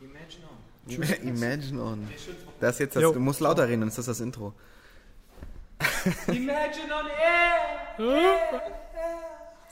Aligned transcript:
Imagine 0.00 0.44
on. 0.44 1.28
Imagine 1.28 1.82
on. 1.82 2.08
Das 2.60 2.74
ist 2.74 2.80
jetzt 2.80 2.96
das, 2.96 3.02
Jo. 3.02 3.12
du 3.12 3.20
musst 3.20 3.40
lauter 3.40 3.66
reden, 3.66 3.80
dann 3.80 3.88
ist 3.88 3.96
das 3.96 4.06
das 4.06 4.20
Intro. 4.20 4.52
Imagine 6.26 6.94
on 6.94 7.06
air! 7.08 7.96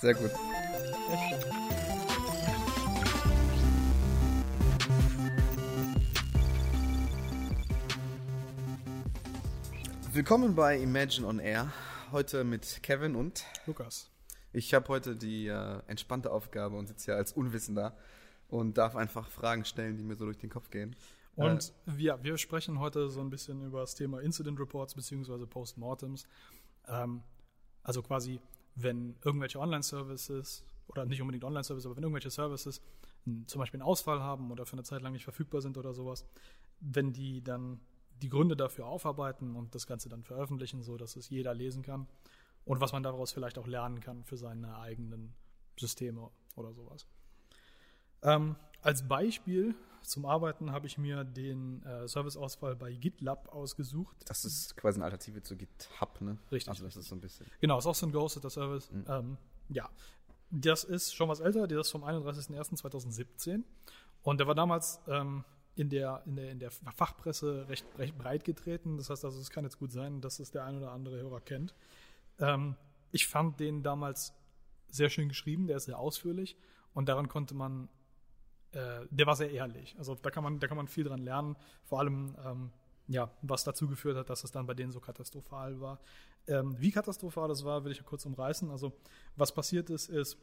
Sehr 0.00 0.14
gut. 0.14 0.30
Willkommen 10.12 10.54
bei 10.54 10.78
Imagine 10.78 11.26
on 11.26 11.38
Air. 11.38 11.72
Heute 12.12 12.44
mit 12.44 12.82
Kevin 12.82 13.14
und 13.14 13.44
Lukas. 13.66 14.10
ich 14.52 14.72
habe 14.72 14.88
heute 14.88 15.16
die 15.16 15.48
äh, 15.48 15.80
entspannte 15.86 16.30
Aufgabe 16.30 16.76
und 16.76 16.86
sitze 16.86 17.06
hier 17.06 17.16
als 17.16 17.32
Unwissender 17.32 17.94
und 18.48 18.78
darf 18.78 18.96
einfach 18.96 19.28
Fragen 19.28 19.64
stellen, 19.64 19.96
die 19.96 20.02
mir 20.02 20.14
so 20.16 20.24
durch 20.24 20.38
den 20.38 20.50
Kopf 20.50 20.70
gehen. 20.70 20.94
Und 21.36 21.72
wir, 21.86 22.22
wir 22.22 22.38
sprechen 22.38 22.78
heute 22.78 23.08
so 23.08 23.20
ein 23.20 23.28
bisschen 23.30 23.64
über 23.64 23.80
das 23.80 23.94
Thema 23.96 24.20
Incident 24.20 24.60
Reports 24.60 24.94
bzw. 24.94 25.46
Postmortems. 25.46 26.26
Ähm, 26.86 27.22
also 27.82 28.02
quasi, 28.02 28.40
wenn 28.76 29.16
irgendwelche 29.24 29.58
Online-Services 29.58 30.64
oder 30.86 31.04
nicht 31.06 31.20
unbedingt 31.20 31.44
Online-Services, 31.44 31.86
aber 31.86 31.96
wenn 31.96 32.04
irgendwelche 32.04 32.30
Services 32.30 32.80
n- 33.26 33.44
zum 33.48 33.58
Beispiel 33.58 33.80
einen 33.80 33.88
Ausfall 33.88 34.20
haben 34.20 34.50
oder 34.52 34.64
für 34.64 34.74
eine 34.74 34.84
Zeit 34.84 35.02
lang 35.02 35.12
nicht 35.12 35.24
verfügbar 35.24 35.60
sind 35.60 35.76
oder 35.76 35.92
sowas, 35.92 36.24
wenn 36.80 37.12
die 37.12 37.42
dann 37.42 37.80
die 38.22 38.28
Gründe 38.28 38.56
dafür 38.56 38.86
aufarbeiten 38.86 39.56
und 39.56 39.74
das 39.74 39.86
Ganze 39.86 40.08
dann 40.08 40.22
veröffentlichen, 40.22 40.82
so 40.82 40.96
dass 40.96 41.16
es 41.16 41.30
jeder 41.30 41.52
lesen 41.52 41.82
kann 41.82 42.06
und 42.64 42.80
was 42.80 42.92
man 42.92 43.02
daraus 43.02 43.32
vielleicht 43.32 43.58
auch 43.58 43.66
lernen 43.66 44.00
kann 44.00 44.22
für 44.22 44.36
seine 44.36 44.78
eigenen 44.78 45.34
Systeme 45.76 46.30
oder 46.54 46.72
sowas. 46.72 47.06
Ähm, 48.24 48.56
als 48.82 49.06
Beispiel 49.06 49.74
zum 50.02 50.26
Arbeiten 50.26 50.72
habe 50.72 50.86
ich 50.86 50.98
mir 50.98 51.24
den 51.24 51.82
äh, 51.84 52.06
Serviceausfall 52.06 52.76
bei 52.76 52.92
GitLab 52.92 53.48
ausgesucht. 53.48 54.16
Das 54.26 54.44
ist 54.44 54.76
quasi 54.76 54.98
eine 54.98 55.04
Alternative 55.06 55.42
zu 55.42 55.56
GitHub, 55.56 56.20
ne? 56.20 56.36
Richtig. 56.52 56.68
Also 56.68 56.84
das 56.84 56.96
ist 56.96 57.08
so 57.08 57.14
ein 57.14 57.20
bisschen. 57.20 57.46
Genau, 57.60 57.78
ist 57.78 57.86
auch 57.86 57.94
so 57.94 58.06
ein 58.06 58.12
gehosteter 58.12 58.50
Service. 58.50 58.90
Mhm. 58.90 59.04
Ähm, 59.08 59.36
ja, 59.70 59.88
das 60.50 60.84
ist 60.84 61.14
schon 61.14 61.28
was 61.28 61.40
älter, 61.40 61.66
der 61.66 61.80
ist 61.80 61.90
vom 61.90 62.04
31.01.2017 62.04 63.62
und 64.22 64.38
der 64.38 64.46
war 64.46 64.54
damals 64.54 65.00
ähm, 65.08 65.44
in, 65.74 65.88
der, 65.88 66.22
in, 66.26 66.36
der, 66.36 66.50
in 66.50 66.58
der 66.58 66.70
Fachpresse 66.70 67.68
recht, 67.68 67.86
recht 67.98 68.16
breit 68.16 68.44
getreten. 68.44 68.96
Das 68.96 69.10
heißt 69.10 69.24
also, 69.24 69.40
es 69.40 69.50
kann 69.50 69.64
jetzt 69.64 69.78
gut 69.78 69.92
sein, 69.92 70.20
dass 70.20 70.38
es 70.38 70.50
der 70.50 70.64
ein 70.64 70.76
oder 70.76 70.92
andere 70.92 71.16
Hörer 71.16 71.40
kennt. 71.40 71.74
Ähm, 72.38 72.76
ich 73.10 73.26
fand 73.26 73.58
den 73.60 73.82
damals 73.82 74.32
sehr 74.90 75.08
schön 75.08 75.28
geschrieben, 75.28 75.66
der 75.66 75.78
ist 75.78 75.84
sehr 75.84 75.98
ausführlich 75.98 76.56
und 76.92 77.08
daran 77.08 77.28
konnte 77.28 77.54
man, 77.54 77.88
äh, 78.74 79.06
der 79.10 79.26
war 79.26 79.36
sehr 79.36 79.50
ehrlich. 79.50 79.94
Also 79.98 80.14
da 80.14 80.30
kann 80.30 80.44
man, 80.44 80.58
da 80.58 80.66
kann 80.66 80.76
man 80.76 80.88
viel 80.88 81.04
dran 81.04 81.20
lernen, 81.20 81.56
vor 81.84 82.00
allem 82.00 82.34
ähm, 82.44 82.70
ja, 83.08 83.30
was 83.42 83.64
dazu 83.64 83.88
geführt 83.88 84.16
hat, 84.16 84.30
dass 84.30 84.44
es 84.44 84.50
dann 84.52 84.66
bei 84.66 84.74
denen 84.74 84.92
so 84.92 85.00
katastrophal 85.00 85.80
war. 85.80 86.00
Ähm, 86.46 86.74
wie 86.78 86.90
katastrophal 86.90 87.48
das 87.48 87.64
war, 87.64 87.84
will 87.84 87.92
ich 87.92 88.04
kurz 88.04 88.24
umreißen. 88.26 88.70
Also 88.70 88.92
was 89.36 89.52
passiert 89.52 89.90
ist, 89.90 90.08
ist 90.08 90.38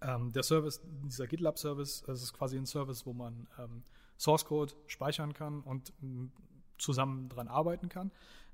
ähm, 0.00 0.32
der 0.32 0.42
Service, 0.42 0.80
dieser 1.04 1.26
GitLab-Service, 1.26 2.04
das 2.06 2.22
ist 2.22 2.32
quasi 2.32 2.56
ein 2.56 2.66
Service, 2.66 3.06
wo 3.06 3.12
man 3.12 3.46
ähm, 3.58 3.82
Source 4.18 4.44
Code 4.44 4.74
speichern 4.86 5.32
kann 5.32 5.60
und 5.60 5.92
m, 6.02 6.32
zusammen 6.78 7.28
dran 7.28 7.48
arbeiten 7.48 7.88
kann. 7.88 8.10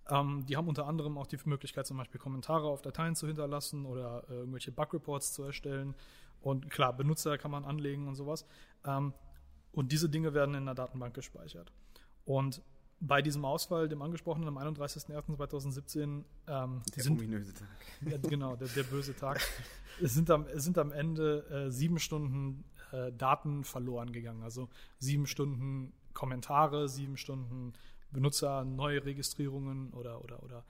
Ähm, 0.09 0.45
die 0.47 0.57
haben 0.57 0.69
unter 0.69 0.87
anderem 0.87 1.19
auch 1.19 1.27
die 1.27 1.39
Möglichkeit, 1.45 1.87
zum 1.87 1.97
Beispiel 1.97 2.21
Kommentare 2.21 2.67
auf 2.67 2.83
Dateien 2.83 3.15
zu 3.15 3.27
hinterlassen 3.27 3.87
oder 3.87 4.25
äh, 4.29 4.35
irgendwelche 4.35 4.73
Bug-Reports 4.73 5.33
zu 5.33 5.43
erstellen. 5.43 5.95
Und 6.41 6.71
klar, 6.71 6.93
Benutzer 6.95 7.37
kann 7.37 7.51
man 7.51 7.65
anlegen 7.65 8.09
und 8.09 8.15
sowas. 8.15 8.47
Ähm, 8.85 9.13
und 9.73 9.93
diese 9.93 10.09
Dinge 10.09 10.35
werden 10.35 10.55
in 10.55 10.67
der 10.67 10.75
Datenbank 10.75 11.15
gespeichert. 11.15 11.73
Und 12.25 12.63
bei 13.01 13.23
diesem 13.23 13.45
Ausfall, 13.45 13.89
dem 13.89 14.03
angesprochenen 14.03 14.49
am 14.49 14.59
31.01.2017, 14.59 16.25
ähm, 16.47 16.83
Der 16.95 17.03
sind 17.03 17.19
ominöse 17.19 17.55
Tag. 17.55 17.69
ja, 18.03 18.19
genau, 18.19 18.57
der, 18.57 18.69
der 18.69 18.83
böse 18.85 19.17
Tag. 19.17 19.41
Es 20.03 20.15
sind 20.15 20.31
am, 20.31 20.47
es 20.47 20.65
sind 20.65 20.79
am 20.79 20.93
Ende 20.93 21.45
äh, 21.51 21.71
sieben 21.71 21.99
Stunden 21.99 22.65
äh, 22.91 23.13
Daten 23.13 23.65
verloren 23.65 24.13
gegangen. 24.13 24.43
Also 24.43 24.71
sieben 24.99 25.27
Stunden 25.27 25.93
Kommentare, 26.15 26.89
sieben 26.89 27.19
Stunden 27.19 27.75
Benutzer, 28.11 28.65
Neuregistrierungen 28.65 29.91
oder, 29.93 30.25
oder, 30.25 30.43
oder 30.43 30.65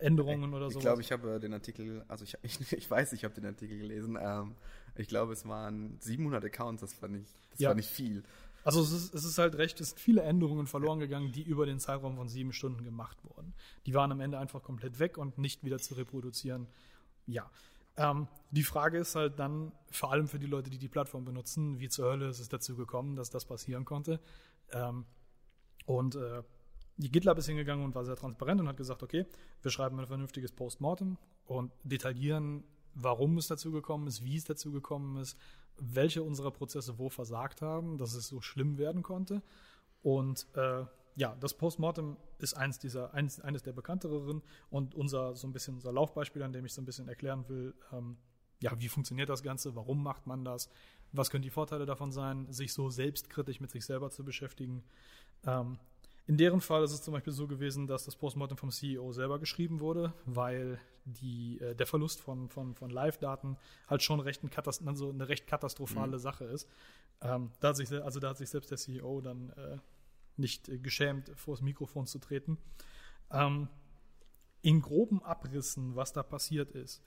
Änderungen 0.00 0.52
oder 0.54 0.66
Ich 0.66 0.72
sowas. 0.74 0.82
glaube, 0.84 1.00
ich 1.02 1.12
habe 1.12 1.34
äh, 1.36 1.40
den 1.40 1.52
Artikel, 1.52 2.04
also 2.08 2.24
ich, 2.24 2.36
ich, 2.42 2.72
ich 2.72 2.90
weiß, 2.90 3.12
ich 3.12 3.24
habe 3.24 3.34
den 3.34 3.46
Artikel 3.46 3.78
gelesen. 3.78 4.18
Ähm, 4.20 4.54
ich 4.96 5.08
glaube, 5.08 5.32
es 5.32 5.46
waren 5.46 5.96
700 6.00 6.44
Accounts, 6.44 6.80
das 6.80 7.00
war 7.02 7.08
nicht, 7.08 7.26
das 7.50 7.60
Ja. 7.60 7.68
war 7.70 7.74
nicht 7.76 7.88
viel. 7.90 8.22
Also 8.62 8.82
es 8.82 8.92
ist, 8.92 9.14
es 9.14 9.24
ist 9.24 9.38
halt 9.38 9.54
recht, 9.56 9.80
es 9.80 9.90
sind 9.90 10.00
viele 10.00 10.20
Änderungen 10.22 10.66
verloren 10.66 10.98
gegangen, 11.00 11.32
die 11.32 11.42
über 11.42 11.64
den 11.64 11.78
Zeitraum 11.80 12.16
von 12.16 12.28
sieben 12.28 12.52
Stunden 12.52 12.84
gemacht 12.84 13.16
wurden. 13.24 13.54
Die 13.86 13.94
waren 13.94 14.12
am 14.12 14.20
Ende 14.20 14.38
einfach 14.38 14.62
komplett 14.62 14.98
weg 14.98 15.16
und 15.16 15.38
nicht 15.38 15.64
wieder 15.64 15.78
zu 15.78 15.94
reproduzieren. 15.94 16.66
Ja. 17.26 17.50
Ähm, 17.96 18.28
die 18.50 18.62
Frage 18.62 18.98
ist 18.98 19.14
halt 19.14 19.38
dann, 19.38 19.72
vor 19.90 20.12
allem 20.12 20.28
für 20.28 20.38
die 20.38 20.46
Leute, 20.46 20.68
die 20.68 20.76
die 20.78 20.88
Plattform 20.88 21.24
benutzen, 21.24 21.80
wie 21.80 21.88
zur 21.88 22.10
Hölle 22.10 22.28
ist 22.28 22.38
es 22.38 22.48
dazu 22.50 22.76
gekommen, 22.76 23.16
dass 23.16 23.30
das 23.30 23.46
passieren 23.46 23.84
konnte. 23.86 24.20
Ähm, 24.72 25.06
und 25.86 26.14
äh, 26.16 26.42
die 27.00 27.10
GitLab 27.10 27.38
ist 27.38 27.46
hingegangen 27.46 27.84
und 27.84 27.94
war 27.94 28.04
sehr 28.04 28.16
transparent 28.16 28.60
und 28.60 28.68
hat 28.68 28.76
gesagt, 28.76 29.02
okay, 29.02 29.26
wir 29.62 29.70
schreiben 29.70 29.98
ein 29.98 30.06
vernünftiges 30.06 30.52
Postmortem 30.52 31.16
und 31.46 31.72
detaillieren, 31.82 32.64
warum 32.94 33.38
es 33.38 33.46
dazu 33.48 33.72
gekommen 33.72 34.06
ist, 34.06 34.24
wie 34.24 34.36
es 34.36 34.44
dazu 34.44 34.70
gekommen 34.70 35.16
ist, 35.16 35.38
welche 35.78 36.22
unserer 36.22 36.50
Prozesse 36.50 36.98
wo 36.98 37.08
versagt 37.08 37.62
haben, 37.62 37.96
dass 37.96 38.14
es 38.14 38.28
so 38.28 38.40
schlimm 38.40 38.76
werden 38.76 39.02
konnte. 39.02 39.42
Und 40.02 40.46
äh, 40.54 40.84
ja, 41.16 41.36
das 41.40 41.56
Postmortem 41.56 42.16
ist 42.38 42.54
eins 42.54 42.78
dieser, 42.78 43.14
eins, 43.14 43.40
eines 43.40 43.62
der 43.62 43.72
bekannteren 43.72 44.42
und 44.68 44.94
unser 44.94 45.34
so 45.34 45.46
ein 45.46 45.52
bisschen 45.52 45.74
unser 45.74 45.92
Laufbeispiel, 45.92 46.42
an 46.42 46.52
dem 46.52 46.64
ich 46.64 46.74
so 46.74 46.82
ein 46.82 46.86
bisschen 46.86 47.08
erklären 47.08 47.48
will, 47.48 47.74
ähm, 47.92 48.18
ja, 48.62 48.78
wie 48.78 48.88
funktioniert 48.88 49.30
das 49.30 49.42
Ganze, 49.42 49.74
warum 49.74 50.02
macht 50.02 50.26
man 50.26 50.44
das, 50.44 50.68
was 51.12 51.30
können 51.30 51.42
die 51.42 51.50
Vorteile 51.50 51.86
davon 51.86 52.12
sein, 52.12 52.52
sich 52.52 52.74
so 52.74 52.90
selbstkritisch 52.90 53.60
mit 53.60 53.70
sich 53.70 53.84
selber 53.86 54.10
zu 54.10 54.22
beschäftigen. 54.22 54.84
Ähm, 55.46 55.78
in 56.26 56.36
deren 56.36 56.60
Fall 56.60 56.84
ist 56.84 56.92
es 56.92 57.02
zum 57.02 57.12
Beispiel 57.12 57.32
so 57.32 57.46
gewesen, 57.46 57.86
dass 57.86 58.04
das 58.04 58.16
Postmortem 58.16 58.56
vom 58.56 58.70
CEO 58.70 59.12
selber 59.12 59.38
geschrieben 59.38 59.80
wurde, 59.80 60.12
weil 60.26 60.78
die, 61.04 61.60
äh, 61.60 61.74
der 61.74 61.86
Verlust 61.86 62.20
von, 62.20 62.48
von, 62.48 62.74
von 62.74 62.90
Live-Daten 62.90 63.56
halt 63.88 64.02
schon 64.02 64.20
recht 64.20 64.44
ein 64.44 64.50
Katast 64.50 64.86
also 64.86 65.10
eine 65.10 65.28
recht 65.28 65.46
katastrophale 65.46 66.18
Sache 66.18 66.44
ist. 66.44 66.68
Ähm, 67.22 67.50
da 67.60 67.68
hat 67.68 67.76
sich, 67.76 67.90
also 67.92 68.20
da 68.20 68.30
hat 68.30 68.38
sich 68.38 68.48
selbst 68.50 68.70
der 68.70 68.78
CEO 68.78 69.20
dann 69.20 69.50
äh, 69.50 69.78
nicht 70.36 70.68
äh, 70.68 70.78
geschämt, 70.78 71.30
vor 71.36 71.54
das 71.54 71.62
Mikrofon 71.62 72.06
zu 72.06 72.18
treten. 72.18 72.58
Ähm, 73.30 73.68
in 74.62 74.82
groben 74.82 75.22
Abrissen, 75.22 75.96
was 75.96 76.12
da 76.12 76.22
passiert 76.22 76.72
ist. 76.72 77.02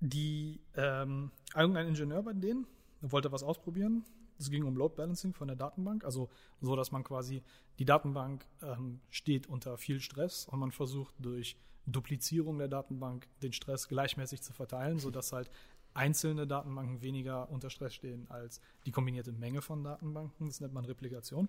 Die, 0.00 0.60
ähm, 0.74 1.30
irgendein 1.54 1.88
Ingenieur 1.88 2.22
bei 2.22 2.32
denen 2.32 2.66
wollte 3.00 3.32
was 3.32 3.42
ausprobieren. 3.42 4.04
Es 4.38 4.50
ging 4.50 4.64
um 4.64 4.76
Load 4.76 4.94
Balancing 4.96 5.32
von 5.34 5.48
der 5.48 5.56
Datenbank, 5.56 6.04
also 6.04 6.28
so, 6.60 6.76
dass 6.76 6.92
man 6.92 7.04
quasi 7.04 7.42
die 7.78 7.84
Datenbank 7.84 8.46
ähm, 8.62 9.00
steht 9.10 9.46
unter 9.46 9.76
viel 9.78 10.00
Stress 10.00 10.46
und 10.46 10.58
man 10.58 10.72
versucht 10.72 11.14
durch 11.18 11.56
Duplizierung 11.86 12.58
der 12.58 12.68
Datenbank 12.68 13.28
den 13.42 13.52
Stress 13.52 13.88
gleichmäßig 13.88 14.42
zu 14.42 14.52
verteilen, 14.52 14.98
sodass 14.98 15.32
halt 15.32 15.50
einzelne 15.94 16.46
Datenbanken 16.46 17.02
weniger 17.02 17.50
unter 17.50 17.70
Stress 17.70 17.94
stehen 17.94 18.26
als 18.30 18.60
die 18.86 18.92
kombinierte 18.92 19.32
Menge 19.32 19.62
von 19.62 19.84
Datenbanken. 19.84 20.46
Das 20.46 20.60
nennt 20.60 20.72
man 20.72 20.84
Replikation. 20.84 21.48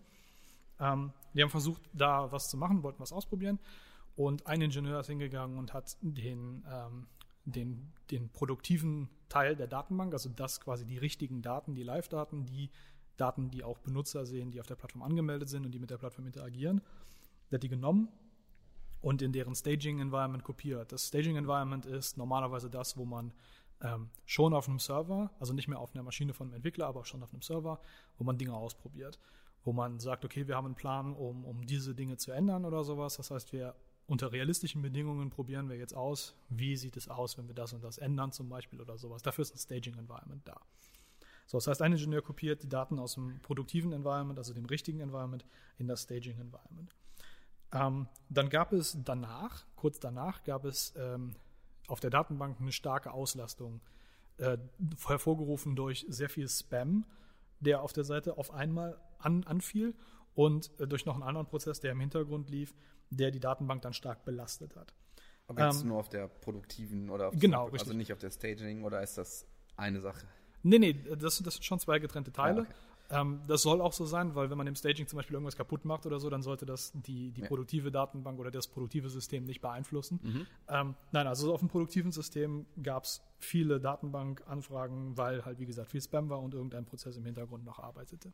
Ähm, 0.80 1.14
die 1.34 1.42
haben 1.42 1.50
versucht, 1.50 1.82
da 1.94 2.32
was 2.32 2.50
zu 2.50 2.58
machen, 2.58 2.84
wollten 2.84 3.00
was 3.00 3.14
ausprobieren. 3.14 3.60
Und 4.16 4.46
ein 4.48 4.62
Ingenieur 4.62 5.00
ist 5.00 5.08
hingegangen 5.08 5.58
und 5.58 5.74
hat 5.74 5.98
den, 6.02 6.64
ähm, 6.70 7.08
den, 7.46 7.92
den 8.12 8.30
produktiven 8.30 9.10
Teil 9.30 9.56
der 9.56 9.68
Datenbank, 9.68 10.14
also 10.14 10.30
das 10.30 10.62
quasi 10.62 10.86
die 10.86 10.98
richtigen 10.98 11.42
Daten, 11.42 11.76
die 11.76 11.84
Live-Daten, 11.84 12.46
die 12.46 12.70
Daten, 13.18 13.52
die 13.52 13.64
auch 13.64 13.80
Benutzer 13.80 14.26
sehen, 14.26 14.52
die 14.52 14.60
auf 14.60 14.68
der 14.68 14.76
Plattform 14.76 15.04
angemeldet 15.04 15.50
sind 15.50 15.66
und 15.66 15.72
die 15.72 15.80
mit 15.80 15.90
der 15.90 15.98
Plattform 15.98 16.26
interagieren, 16.26 16.82
hat 17.52 17.62
die 17.62 17.70
genommen 17.70 18.10
und 19.02 19.22
in 19.22 19.32
deren 19.32 19.54
Staging-Environment 19.54 20.44
kopiert. 20.44 20.92
Das 20.92 21.08
Staging-Environment 21.10 21.86
ist 21.86 22.18
normalerweise 22.18 22.70
das, 22.70 22.98
wo 22.98 23.06
man 23.06 23.34
ähm, 23.82 24.10
schon 24.26 24.54
auf 24.54 24.68
einem 24.68 24.80
Server, 24.80 25.30
also 25.40 25.54
nicht 25.54 25.68
mehr 25.68 25.80
auf 25.80 25.94
einer 25.94 26.04
Maschine 26.04 26.34
von 26.34 26.48
einem 26.48 26.56
Entwickler, 26.56 26.88
aber 26.88 27.06
schon 27.06 27.22
auf 27.22 27.32
einem 27.32 27.42
Server, 27.42 27.80
wo 28.18 28.24
man 28.24 28.38
Dinge 28.38 28.56
ausprobiert. 28.56 29.20
Wo 29.66 29.72
man 29.72 30.00
sagt, 30.00 30.26
okay, 30.26 30.48
wir 30.48 30.56
haben 30.56 30.66
einen 30.66 30.76
Plan, 30.76 31.14
um, 31.14 31.46
um 31.46 31.66
diese 31.66 31.94
Dinge 31.96 32.18
zu 32.18 32.32
ändern 32.32 32.66
oder 32.66 32.84
sowas. 32.84 33.16
Das 33.18 33.32
heißt, 33.32 33.54
wir 33.54 33.76
unter 34.06 34.32
realistischen 34.32 34.82
Bedingungen 34.82 35.30
probieren 35.30 35.70
wir 35.70 35.78
jetzt 35.78 35.96
aus, 35.96 36.36
wie 36.50 36.76
sieht 36.76 36.98
es 36.98 37.08
aus, 37.08 37.38
wenn 37.38 37.48
wir 37.48 37.56
das 37.56 37.74
und 37.74 37.84
das 37.84 37.98
ändern 37.98 38.32
zum 38.32 38.50
Beispiel 38.50 38.82
oder 38.82 38.98
sowas. 38.98 39.22
Dafür 39.22 39.44
ist 39.44 39.56
ein 39.56 39.60
Staging-Environment 39.60 40.46
da. 40.46 40.60
So, 41.46 41.58
das 41.58 41.68
heißt, 41.68 41.82
ein 41.82 41.94
Ingenieur 41.94 42.22
kopiert 42.22 42.64
die 42.64 42.70
Daten 42.70 43.00
aus 43.00 43.16
dem 43.16 43.40
produktiven 43.42 43.94
Environment, 43.94 44.38
also 44.38 44.54
dem 44.54 44.66
richtigen 44.66 45.00
Environment, 45.00 45.46
in 45.78 45.88
das 45.88 46.04
Staging-Environment. 46.04 46.94
Ähm, 47.74 48.08
dann 48.30 48.50
gab 48.50 48.72
es 48.74 48.98
danach, 49.04 49.66
kurz 49.76 50.00
danach, 50.00 50.44
gab 50.44 50.66
es 50.66 50.94
ähm, 50.98 51.36
auf 51.88 52.00
der 52.00 52.10
Datenbank 52.10 52.60
eine 52.60 52.72
starke 52.72 53.12
Auslastung, 53.12 53.82
äh, 54.38 54.58
hervorgerufen 55.06 55.76
durch 55.76 56.06
sehr 56.10 56.30
viel 56.30 56.48
Spam, 56.48 57.06
der 57.60 57.82
auf 57.82 57.94
der 57.94 58.04
Seite 58.04 58.38
auf 58.38 58.52
einmal 58.52 59.00
an, 59.20 59.44
anfiel 59.44 59.96
und 60.36 60.72
äh, 60.80 60.88
durch 60.88 61.06
noch 61.06 61.16
einen 61.16 61.24
anderen 61.24 61.48
Prozess, 61.48 61.80
der 61.80 61.92
im 61.92 62.00
Hintergrund 62.00 62.50
lief, 62.50 62.74
der 63.16 63.32
die 63.32 63.40
Datenbank 63.40 63.82
dann 63.82 63.94
stark 63.94 64.26
belastet 64.26 64.76
hat. 64.76 64.94
Aber 65.48 65.66
jetzt 65.66 65.82
Ähm, 65.82 65.90
nur 65.90 66.00
auf 66.00 66.10
der 66.10 66.28
produktiven 66.28 67.10
oder 67.10 67.28
auf 67.30 67.36
genau, 67.38 67.64
also 67.66 67.74
richtig. 67.74 67.96
nicht 67.96 68.14
auf 68.14 68.20
der 68.20 68.32
Staging 68.32 68.84
oder 68.84 69.02
ist 69.02 69.18
das 69.18 69.46
eine 69.76 70.00
Sache? 70.00 70.26
Nee, 70.64 70.80
nee, 70.80 70.94
das, 70.94 71.40
das 71.44 71.56
sind 71.56 71.64
schon 71.66 71.80
zwei 71.80 72.00
getrennte 72.00 72.32
Teile. 72.32 72.62
Ah, 72.62 72.64
okay. 73.10 73.20
ähm, 73.22 73.42
das 73.48 73.62
soll 73.62 73.82
auch 73.82 73.92
so 73.92 74.06
sein, 74.06 74.34
weil 74.36 74.50
wenn 74.50 74.58
man 74.58 74.68
im 74.68 74.76
Staging 74.76 75.08
zum 75.08 75.18
Beispiel 75.18 75.34
irgendwas 75.34 75.58
kaputt 75.58 75.84
macht 75.84 76.06
oder 76.06 76.22
so, 76.22 76.30
dann 76.30 76.42
sollte 76.42 76.66
das 76.66 76.94
die, 76.96 77.32
die 77.32 77.42
Ja. 77.42 77.48
produktive 77.48 77.92
Datenbank 77.92 78.40
oder 78.40 78.50
das 78.52 78.68
produktive 78.70 79.10
System 79.10 79.44
nicht 79.44 79.60
beeinflussen. 79.60 80.22
Mhm. 80.24 80.48
Ähm, 80.70 80.96
nein, 81.12 81.28
also 81.28 81.54
auf 81.54 81.60
dem 81.60 81.68
produktiven 81.68 82.14
System 82.14 82.66
gab 82.82 83.04
es 83.04 83.22
viele 83.40 83.82
Datenbankanfragen, 83.82 85.18
weil 85.18 85.44
halt, 85.44 85.60
wie 85.60 85.66
gesagt, 85.66 85.92
viel 85.92 86.02
Spam 86.02 86.30
war 86.30 86.42
und 86.42 86.54
irgendein 86.54 86.86
Prozess 86.86 87.18
im 87.18 87.26
Hintergrund 87.26 87.66
noch 87.66 87.80
arbeitete. 87.80 88.32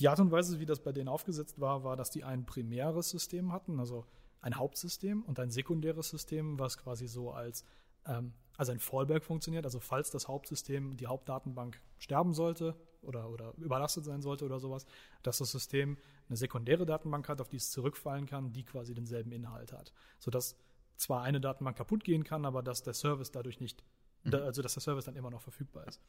Die 0.00 0.08
Art 0.08 0.18
und 0.18 0.32
Weise, 0.32 0.58
wie 0.58 0.66
das 0.66 0.80
bei 0.80 0.92
denen 0.92 1.08
aufgesetzt 1.08 1.60
war, 1.60 1.84
war, 1.84 1.96
dass 1.96 2.10
die 2.10 2.24
ein 2.24 2.46
primäres 2.46 3.10
System 3.10 3.52
hatten, 3.52 3.78
also 3.78 4.06
ein 4.40 4.56
Hauptsystem 4.56 5.22
und 5.22 5.38
ein 5.38 5.50
sekundäres 5.50 6.10
System, 6.10 6.58
was 6.58 6.76
quasi 6.78 7.06
so 7.06 7.30
als, 7.30 7.64
ähm, 8.06 8.34
als 8.56 8.68
ein 8.68 8.78
Fallback 8.78 9.24
funktioniert. 9.24 9.64
Also 9.64 9.80
falls 9.80 10.10
das 10.10 10.28
Hauptsystem, 10.28 10.96
die 10.96 11.06
Hauptdatenbank 11.06 11.80
sterben 11.98 12.34
sollte 12.34 12.74
oder, 13.02 13.30
oder 13.30 13.54
überlastet 13.56 14.04
sein 14.04 14.20
sollte 14.20 14.44
oder 14.44 14.58
sowas, 14.58 14.84
dass 15.22 15.38
das 15.38 15.50
System 15.50 15.96
eine 16.28 16.36
sekundäre 16.36 16.86
Datenbank 16.86 17.28
hat, 17.28 17.40
auf 17.40 17.48
die 17.48 17.56
es 17.56 17.70
zurückfallen 17.70 18.26
kann, 18.26 18.52
die 18.52 18.64
quasi 18.64 18.94
denselben 18.94 19.32
Inhalt 19.32 19.72
hat. 19.72 19.92
Sodass 20.18 20.56
zwar 20.96 21.22
eine 21.22 21.40
Datenbank 21.40 21.76
kaputt 21.76 22.04
gehen 22.04 22.24
kann, 22.24 22.44
aber 22.44 22.62
dass 22.62 22.82
der 22.82 22.94
Service 22.94 23.30
dadurch 23.30 23.60
nicht, 23.60 23.84
da, 24.24 24.38
also 24.38 24.60
dass 24.60 24.74
der 24.74 24.82
Service 24.82 25.04
dann 25.04 25.16
immer 25.16 25.30
noch 25.30 25.40
verfügbar 25.42 25.86
ist. 25.86 26.00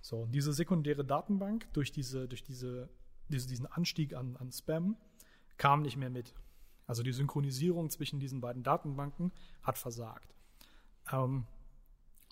So, 0.00 0.18
und 0.20 0.32
diese 0.32 0.52
sekundäre 0.52 1.04
Datenbank 1.04 1.72
durch 1.72 1.92
diese, 1.92 2.28
durch 2.28 2.42
diese, 2.42 2.88
diesen 3.30 3.66
Anstieg 3.66 4.14
an, 4.14 4.36
an 4.36 4.50
Spam 4.52 4.96
kam 5.56 5.82
nicht 5.82 5.96
mehr 5.96 6.10
mit. 6.10 6.34
Also 6.86 7.02
die 7.02 7.12
Synchronisierung 7.12 7.90
zwischen 7.90 8.18
diesen 8.18 8.40
beiden 8.40 8.62
Datenbanken 8.62 9.32
hat 9.62 9.78
versagt. 9.78 10.34
Ähm, 11.12 11.46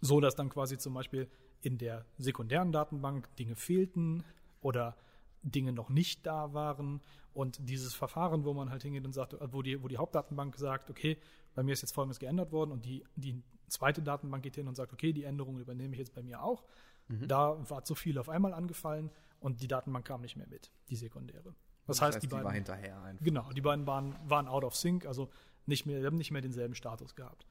so 0.00 0.20
dass 0.20 0.34
dann 0.34 0.48
quasi 0.48 0.78
zum 0.78 0.94
Beispiel 0.94 1.28
in 1.60 1.78
der 1.78 2.04
sekundären 2.18 2.72
Datenbank 2.72 3.34
Dinge 3.36 3.56
fehlten 3.56 4.24
oder 4.60 4.96
Dinge 5.42 5.72
noch 5.72 5.88
nicht 5.88 6.26
da 6.26 6.52
waren 6.52 7.00
und 7.34 7.58
dieses 7.68 7.94
Verfahren, 7.94 8.44
wo 8.44 8.54
man 8.54 8.70
halt 8.70 8.82
hingeht 8.82 9.04
und 9.04 9.12
sagt, 9.12 9.36
wo 9.52 9.62
die, 9.62 9.82
wo 9.82 9.88
die 9.88 9.98
Hauptdatenbank 9.98 10.56
sagt, 10.56 10.90
okay, 10.90 11.18
bei 11.54 11.62
mir 11.62 11.72
ist 11.72 11.82
jetzt 11.82 11.92
Folgendes 11.92 12.18
geändert 12.18 12.52
worden 12.52 12.72
und 12.72 12.84
die, 12.84 13.04
die 13.16 13.42
zweite 13.68 14.02
Datenbank 14.02 14.42
geht 14.42 14.56
hin 14.56 14.66
und 14.66 14.74
sagt, 14.74 14.92
okay, 14.92 15.12
die 15.12 15.24
Änderungen 15.24 15.60
übernehme 15.60 15.92
ich 15.94 15.98
jetzt 15.98 16.14
bei 16.14 16.22
mir 16.22 16.42
auch. 16.42 16.64
Da 17.08 17.56
war 17.70 17.84
zu 17.84 17.94
viel 17.94 18.18
auf 18.18 18.28
einmal 18.28 18.52
angefallen 18.52 19.10
und 19.40 19.62
die 19.62 19.68
Datenbank 19.68 20.06
kam 20.06 20.20
nicht 20.20 20.36
mehr 20.36 20.46
mit, 20.46 20.70
die 20.90 20.96
sekundäre. 20.96 21.54
Das, 21.86 22.02
heißt, 22.02 22.16
die, 22.16 22.26
die 22.26 22.26
beiden, 22.26 22.44
war 22.44 22.52
hinterher 22.52 23.00
einfach. 23.02 23.24
Genau, 23.24 23.50
die 23.52 23.62
beiden 23.62 23.86
waren, 23.86 24.14
waren 24.28 24.46
out 24.46 24.64
of 24.64 24.76
sync, 24.76 25.06
also 25.06 25.30
nicht 25.64 25.86
mehr, 25.86 26.04
haben 26.04 26.16
nicht 26.16 26.30
mehr 26.30 26.42
denselben 26.42 26.74
Status 26.74 27.14
gehabt. 27.14 27.46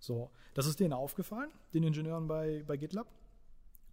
So, 0.00 0.30
das 0.54 0.66
ist 0.66 0.80
denen 0.80 0.92
aufgefallen, 0.92 1.50
den 1.74 1.82
Ingenieuren 1.84 2.26
bei, 2.26 2.64
bei 2.66 2.76
GitLab. 2.76 3.06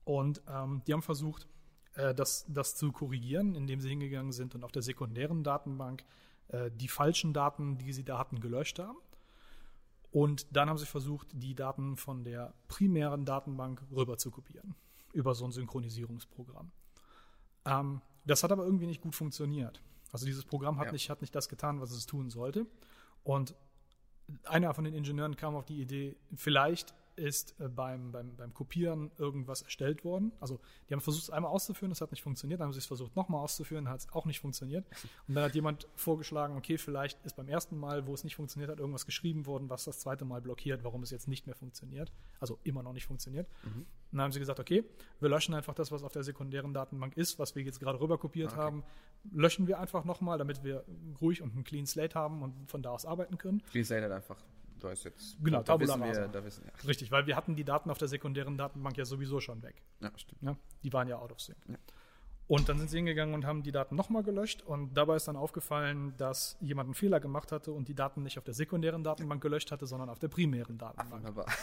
Und 0.03 0.41
ähm, 0.47 0.81
die 0.85 0.93
haben 0.93 1.01
versucht, 1.01 1.47
äh, 1.95 2.13
das, 2.13 2.45
das 2.47 2.75
zu 2.75 2.91
korrigieren, 2.91 3.55
indem 3.55 3.81
sie 3.81 3.89
hingegangen 3.89 4.31
sind 4.31 4.55
und 4.55 4.63
auf 4.63 4.71
der 4.71 4.81
sekundären 4.81 5.43
Datenbank 5.43 6.03
äh, 6.49 6.69
die 6.71 6.87
falschen 6.87 7.33
Daten, 7.33 7.77
die 7.77 7.91
sie 7.91 8.03
da 8.03 8.17
hatten, 8.17 8.39
gelöscht 8.39 8.79
haben. 8.79 8.97
Und 10.11 10.55
dann 10.55 10.69
haben 10.69 10.77
sie 10.77 10.85
versucht, 10.85 11.27
die 11.33 11.55
Daten 11.55 11.97
von 11.97 12.23
der 12.23 12.53
primären 12.67 13.25
Datenbank 13.25 13.81
rüber 13.91 14.17
zu 14.17 14.31
kopieren, 14.31 14.75
über 15.15 15.33
so 15.33 15.45
ein 15.45 15.51
Synchronisierungsprogramm. 15.51 16.71
Ähm, 17.65 18.01
das 18.25 18.43
hat 18.43 18.51
aber 18.51 18.65
irgendwie 18.65 18.85
nicht 18.85 19.01
gut 19.01 19.15
funktioniert. 19.15 19.81
Also 20.11 20.25
dieses 20.25 20.45
Programm 20.45 20.77
hat, 20.77 20.87
Ja. 20.87 20.91
nicht, 20.91 21.09
hat 21.09 21.21
nicht 21.21 21.33
das 21.33 21.49
getan, 21.49 21.79
was 21.81 21.91
es 21.91 22.05
tun 22.05 22.29
sollte. 22.29 22.65
Und 23.23 23.55
einer 24.43 24.73
von 24.73 24.83
den 24.83 24.93
Ingenieuren 24.93 25.35
kam 25.35 25.55
auf 25.55 25.65
die 25.65 25.81
Idee, 25.81 26.15
vielleicht 26.35 26.93
ist 27.17 27.59
äh, 27.59 27.67
beim, 27.67 28.11
beim, 28.11 28.35
beim 28.35 28.53
Kopieren 28.53 29.11
irgendwas 29.17 29.61
erstellt 29.61 30.03
worden. 30.03 30.31
Also 30.39 30.59
die 30.89 30.93
haben 30.93 31.01
versucht, 31.01 31.23
es 31.23 31.29
einmal 31.29 31.51
auszuführen, 31.51 31.89
das 31.89 32.01
hat 32.01 32.11
nicht 32.11 32.21
funktioniert, 32.23 32.59
dann 32.59 32.65
haben 32.67 32.73
sie 32.73 32.79
es 32.79 32.85
versucht, 32.85 33.15
nochmal 33.15 33.41
auszuführen, 33.41 33.89
hat 33.89 33.99
es 34.01 34.09
auch 34.13 34.25
nicht 34.25 34.39
funktioniert. 34.39 34.85
Und 35.27 35.35
dann 35.35 35.43
hat 35.43 35.55
jemand 35.55 35.87
vorgeschlagen, 35.95 36.55
okay, 36.57 36.77
vielleicht 36.77 37.23
ist 37.25 37.35
beim 37.35 37.47
ersten 37.47 37.77
Mal, 37.77 38.07
wo 38.07 38.13
es 38.13 38.23
nicht 38.23 38.35
funktioniert 38.35 38.71
hat, 38.71 38.79
irgendwas 38.79 39.05
geschrieben 39.05 39.45
worden, 39.45 39.69
was 39.69 39.85
das 39.85 39.99
zweite 39.99 40.25
Mal 40.25 40.41
blockiert, 40.41 40.83
warum 40.83 41.03
es 41.03 41.11
jetzt 41.11 41.27
nicht 41.27 41.45
mehr 41.47 41.55
funktioniert. 41.55 42.11
Also 42.39 42.59
immer 42.63 42.83
noch 42.83 42.93
nicht 42.93 43.05
funktioniert. 43.05 43.47
Und 43.63 43.85
dann 44.11 44.21
haben 44.21 44.31
sie 44.31 44.39
gesagt, 44.39 44.59
okay, 44.59 44.83
wir 45.19 45.29
löschen 45.29 45.53
einfach 45.53 45.73
das, 45.73 45.91
was 45.91 46.03
auf 46.03 46.11
der 46.11 46.23
sekundären 46.23 46.73
Datenbank 46.73 47.17
ist, 47.17 47.39
was 47.39 47.55
wir 47.55 47.63
jetzt 47.63 47.79
gerade 47.79 47.99
rüber 47.99 48.17
kopiert 48.17 48.51
Okay. 48.51 48.61
haben, 48.61 48.83
löschen 49.31 49.67
wir 49.67 49.79
einfach 49.79 50.05
nochmal, 50.05 50.37
damit 50.37 50.63
wir 50.63 50.85
ruhig 51.19 51.41
und 51.41 51.53
einen 51.53 51.63
Clean 51.63 51.85
Slate 51.85 52.15
haben 52.15 52.41
und 52.43 52.69
von 52.69 52.81
da 52.81 52.91
aus 52.91 53.05
arbeiten 53.05 53.37
können. 53.37 53.61
Clean 53.71 53.83
Slate 53.85 54.05
hat 54.05 54.11
einfach, 54.11 54.37
da 54.79 54.91
ist 54.91 55.03
jetzt. 55.03 55.37
Genau, 55.43 55.57
da 55.59 55.63
Tabula 55.63 55.99
wissen 55.99 56.03
wir, 56.03 56.27
da 56.27 56.43
wissen 56.43 56.63
wir. 56.65 56.87
Richtig, 56.87 57.11
weil 57.11 57.27
wir 57.27 57.35
hatten 57.35 57.55
die 57.55 57.63
Daten 57.63 57.89
auf 57.89 57.97
der 57.97 58.07
sekundären 58.07 58.57
Datenbank 58.57 58.97
ja 58.97 59.05
sowieso 59.05 59.39
schon 59.39 59.61
weg. 59.63 59.81
Ja, 60.01 60.11
stimmt. 60.17 60.43
Ne? 60.43 60.57
Die 60.83 60.91
waren 60.93 61.07
ja 61.07 61.17
out 61.17 61.31
of 61.31 61.39
sync. 61.39 61.57
Ja. 61.67 61.75
Und 62.47 62.69
dann 62.69 62.77
sind 62.77 62.91
sie 62.91 62.97
hingegangen 62.97 63.33
und 63.33 63.45
haben 63.45 63.63
die 63.63 63.71
Daten 63.71 63.95
nochmal 63.95 64.21
gelöscht 64.21 64.61
und 64.61 64.93
dabei 64.93 65.15
ist 65.15 65.27
dann 65.27 65.35
aufgefallen, 65.35 66.13
dass 66.17 66.57
jemand 66.61 66.87
einen 66.87 66.93
Fehler 66.93 67.19
gemacht 67.19 67.51
hatte 67.51 67.71
und 67.71 67.87
die 67.87 67.95
Daten 67.95 68.21
nicht 68.21 68.37
auf 68.37 68.43
der 68.43 68.53
sekundären 68.53 69.03
Datenbank 69.03 69.41
gelöscht 69.41 69.71
hatte, 69.71 69.87
sondern 69.87 70.09
auf 70.09 70.19
der 70.19 70.27
primären 70.27 70.77
Ach, 70.79 70.93
Datenbank. 70.93 71.23
wunderbar. 71.23 71.45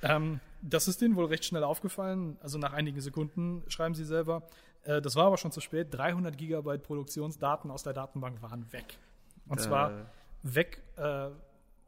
Ähm, 0.00 0.38
das 0.62 0.86
ist 0.86 1.00
denen 1.00 1.16
wohl 1.16 1.24
recht 1.26 1.44
schnell 1.44 1.64
aufgefallen. 1.64 2.38
Also 2.40 2.56
nach 2.56 2.72
einigen 2.72 3.00
Sekunden 3.00 3.64
schreiben 3.66 3.96
sie 3.96 4.04
selber. 4.04 4.44
Äh, 4.84 5.02
das 5.02 5.16
war 5.16 5.26
aber 5.26 5.36
schon 5.36 5.50
zu 5.50 5.60
spät. 5.60 5.88
300 5.90 6.38
Gigabyte 6.38 6.84
Produktionsdaten 6.84 7.70
aus 7.70 7.82
der 7.82 7.94
Datenbank 7.94 8.40
waren 8.40 8.72
weg. 8.72 8.96
Und 9.48 9.60
zwar 9.60 9.90
Äh, 9.90 10.04
weg 10.42 10.82
äh, 10.96 11.30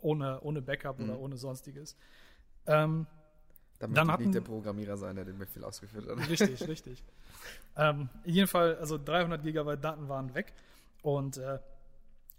ohne, 0.02 0.40
ohne 0.40 0.62
Backup 0.62 0.98
Mhm. 0.98 1.04
oder 1.10 1.18
ohne 1.20 1.36
sonstiges. 1.36 1.96
Ähm, 2.66 3.06
damit 3.78 3.96
dann 3.96 4.10
hatten- 4.12 4.24
nicht 4.24 4.34
der 4.34 4.40
Programmierer 4.42 4.96
sein, 4.96 5.16
der 5.16 5.24
den 5.24 5.38
Befehl 5.38 5.64
ausgeführt 5.64 6.06
hat. 6.08 6.28
Richtig, 6.28 6.68
richtig. 6.68 7.02
Ähm, 7.76 8.08
in 8.24 8.34
jedem 8.34 8.48
Fall, 8.48 8.76
also 8.76 8.98
300 8.98 9.42
Gigabyte 9.42 9.82
Daten 9.82 10.08
waren 10.08 10.34
weg 10.34 10.52
und 11.02 11.38
äh, 11.38 11.58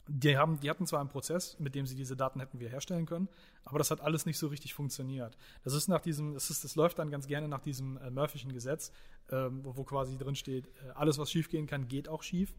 die, 0.07 0.37
haben, 0.37 0.59
die 0.59 0.69
hatten 0.69 0.85
zwar 0.85 0.99
einen 0.99 1.09
Prozess, 1.09 1.57
mit 1.59 1.73
dem 1.73 1.85
sie 1.85 1.95
diese 1.95 2.15
Daten 2.15 2.39
hätten 2.39 2.59
wiederherstellen 2.59 3.05
können, 3.05 3.27
aber 3.65 3.77
das 3.77 3.89
hat 3.91 4.01
alles 4.01 4.25
nicht 4.25 4.37
so 4.37 4.47
richtig 4.47 4.73
funktioniert. 4.73 5.37
Das 5.63 5.73
ist 5.73 5.87
nach 5.87 6.01
diesem, 6.01 6.33
das, 6.33 6.49
ist, 6.49 6.63
das 6.63 6.75
läuft 6.75 6.99
dann 6.99 7.09
ganz 7.09 7.27
gerne 7.27 7.47
nach 7.47 7.61
diesem 7.61 7.97
äh, 7.97 8.09
Murphy'schen 8.11 8.51
Gesetz, 8.51 8.91
ähm, 9.31 9.63
wo, 9.63 9.77
wo 9.77 9.83
quasi 9.83 10.17
drin 10.17 10.35
steht, 10.35 10.67
äh, 10.67 10.91
alles 10.95 11.17
was 11.17 11.31
schiefgehen 11.31 11.65
kann, 11.65 11.87
geht 11.87 12.07
auch 12.09 12.23
schief. 12.23 12.53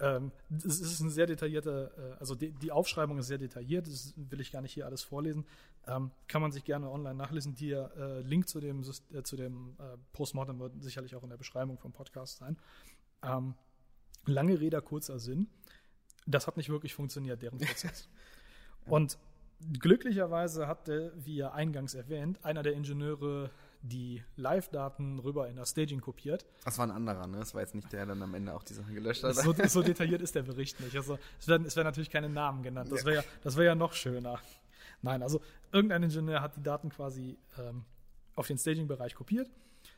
Ähm, 0.00 0.32
es 0.50 0.80
ist 0.80 1.00
ein 1.00 1.10
sehr 1.10 1.26
detaillierter, 1.26 1.90
äh, 1.96 2.16
also 2.18 2.34
die, 2.34 2.50
die 2.50 2.72
Aufschreibung 2.72 3.18
ist 3.18 3.28
sehr 3.28 3.38
detailliert, 3.38 3.86
das 3.86 4.12
will 4.16 4.40
ich 4.40 4.50
gar 4.50 4.60
nicht 4.60 4.72
hier 4.72 4.86
alles 4.86 5.02
vorlesen. 5.02 5.46
Ähm, 5.86 6.10
kann 6.26 6.42
man 6.42 6.50
sich 6.50 6.64
gerne 6.64 6.90
online 6.90 7.14
nachlesen. 7.14 7.54
Der 7.54 7.92
äh, 7.96 8.20
Link 8.22 8.48
zu 8.48 8.60
dem, 8.60 8.82
äh, 9.12 9.22
zu 9.22 9.36
dem 9.36 9.76
äh, 9.78 9.96
Postmortem 10.12 10.58
wird 10.58 10.82
sicherlich 10.82 11.14
auch 11.14 11.22
in 11.22 11.30
der 11.30 11.36
Beschreibung 11.36 11.78
vom 11.78 11.92
Podcast 11.92 12.38
sein. 12.38 12.56
Ähm, 13.22 13.54
lange 14.26 14.60
Rede, 14.60 14.80
kurzer 14.82 15.18
Sinn. 15.18 15.48
Das 16.26 16.46
hat 16.46 16.56
nicht 16.56 16.70
wirklich 16.70 16.94
funktioniert, 16.94 17.42
deren 17.42 17.58
Prozess. 17.60 18.08
Und 18.86 19.18
glücklicherweise 19.78 20.66
hatte, 20.66 21.12
wie 21.16 21.36
ja 21.36 21.52
eingangs 21.52 21.94
erwähnt, 21.94 22.44
einer 22.44 22.62
der 22.62 22.72
Ingenieure 22.72 23.50
die 23.84 24.22
Live-Daten 24.36 25.18
rüber 25.18 25.46
in 25.48 25.56
das 25.56 25.70
Staging 25.70 26.00
kopiert. 26.00 26.46
Das 26.64 26.78
war 26.78 26.86
ein 26.86 26.90
anderer, 26.90 27.26
ne? 27.26 27.38
Das 27.38 27.54
war 27.54 27.60
jetzt 27.60 27.74
nicht 27.74 27.92
der, 27.92 28.06
der 28.06 28.14
dann 28.14 28.22
am 28.22 28.34
Ende 28.34 28.54
auch 28.54 28.62
die 28.62 28.72
Sachen 28.72 28.94
gelöscht 28.94 29.22
hat. 29.22 29.34
So, 29.34 29.52
so 29.68 29.82
detailliert 29.82 30.22
ist 30.22 30.34
der 30.34 30.42
Bericht 30.42 30.80
nicht. 30.80 30.96
Also 30.96 31.18
es 31.38 31.46
werden, 31.48 31.66
es 31.66 31.76
werden 31.76 31.86
natürlich 31.86 32.08
keine 32.08 32.30
Namen 32.30 32.62
genannt. 32.62 32.90
Das 32.90 33.04
wäre 33.04 33.16
ja, 33.16 33.24
das 33.42 33.56
wäre 33.56 33.66
ja 33.66 33.74
noch 33.74 33.92
schöner. 33.92 34.40
Nein, 35.02 35.22
also 35.22 35.42
irgendein 35.70 36.02
Ingenieur 36.02 36.40
hat 36.40 36.56
die 36.56 36.62
Daten 36.62 36.88
quasi 36.88 37.36
ähm, 37.58 37.84
auf 38.34 38.46
den 38.46 38.56
Staging-Bereich 38.56 39.14
kopiert. 39.14 39.50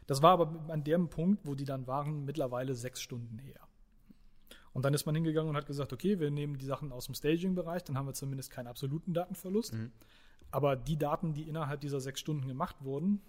Das 0.08 0.20
war 0.20 0.32
aber 0.32 0.52
an 0.68 0.82
dem 0.82 1.08
Punkt, 1.08 1.46
wo 1.46 1.54
die 1.54 1.64
dann 1.64 1.86
waren, 1.86 2.24
mittlerweile 2.24 2.74
sechs 2.74 3.00
Stunden 3.00 3.38
her. 3.38 3.60
Und 4.72 4.84
dann 4.84 4.94
ist 4.94 5.06
man 5.06 5.14
hingegangen 5.14 5.48
und 5.48 5.56
hat 5.56 5.66
gesagt, 5.66 5.92
okay, 5.92 6.18
wir 6.18 6.32
nehmen 6.32 6.58
die 6.58 6.66
Sachen 6.66 6.90
aus 6.90 7.06
dem 7.06 7.14
Staging-Bereich, 7.14 7.84
dann 7.84 7.96
haben 7.96 8.06
wir 8.06 8.14
zumindest 8.14 8.50
keinen 8.50 8.66
absoluten 8.66 9.14
Datenverlust. 9.14 9.74
Aber 10.50 10.74
die 10.74 10.98
Daten, 10.98 11.34
die 11.34 11.48
innerhalb 11.48 11.80
dieser 11.80 12.00
sechs 12.00 12.18
Stunden 12.18 12.48
gemacht 12.48 12.76
wurden, 12.80 13.22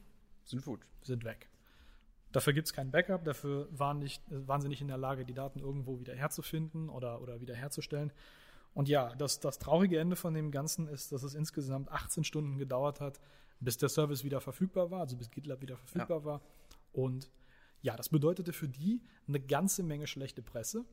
Sind 0.47 0.65
gut. 0.65 0.85
sind 1.03 1.23
weg. 1.23 1.49
Dafür 2.31 2.53
gibt 2.53 2.67
es 2.67 2.73
kein 2.73 2.91
Backup, 2.91 3.23
dafür 3.23 3.67
waren, 3.71 3.99
nicht, 3.99 4.21
waren 4.29 4.61
sie 4.61 4.67
nicht 4.67 4.81
in 4.81 4.87
der 4.87 4.97
Lage, 4.97 5.25
die 5.25 5.33
Daten 5.33 5.59
irgendwo 5.59 5.99
wieder 5.99 6.13
herzufinden 6.13 6.89
oder, 6.89 7.21
oder 7.21 7.39
wieder 7.39 7.55
herzustellen. 7.55 8.11
Und 8.73 8.89
ja, 8.89 9.15
das, 9.15 9.39
das 9.39 9.59
traurige 9.59 9.99
Ende 9.99 10.15
von 10.15 10.33
dem 10.33 10.51
Ganzen 10.51 10.87
ist, 10.87 11.11
dass 11.11 11.23
es 11.23 11.33
insgesamt 11.33 11.91
18 11.91 12.23
Stunden 12.23 12.57
gedauert 12.57 12.99
hat, 12.99 13.19
bis 13.59 13.77
der 13.77 13.89
Service 13.89 14.23
wieder 14.23 14.41
verfügbar 14.41 14.91
war, 14.91 15.01
also 15.01 15.17
bis 15.17 15.31
GitLab 15.31 15.61
wieder 15.61 15.77
verfügbar 15.77 16.25
war. 16.25 16.41
Und 16.91 17.31
ja, 17.81 17.95
das 17.95 18.09
bedeutete 18.09 18.53
für 18.53 18.67
die 18.67 19.01
eine 19.27 19.39
ganze 19.39 19.83
Menge 19.83 20.07
schlechte 20.07 20.41
Presse. 20.41 20.85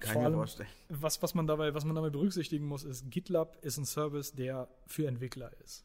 Kann 0.00 0.12
Vor 0.14 0.24
allem, 0.24 0.34
vorstellen. 0.34 0.68
was, 0.88 1.22
was, 1.22 1.34
man 1.34 1.46
dabei, 1.46 1.74
was 1.74 1.84
man 1.84 1.94
dabei 1.94 2.10
berücksichtigen 2.10 2.66
muss, 2.66 2.84
ist, 2.84 3.10
GitLab 3.10 3.62
ist 3.64 3.78
ein 3.78 3.84
Service, 3.84 4.32
der 4.32 4.68
für 4.86 5.06
Entwickler 5.06 5.52
ist. 5.62 5.84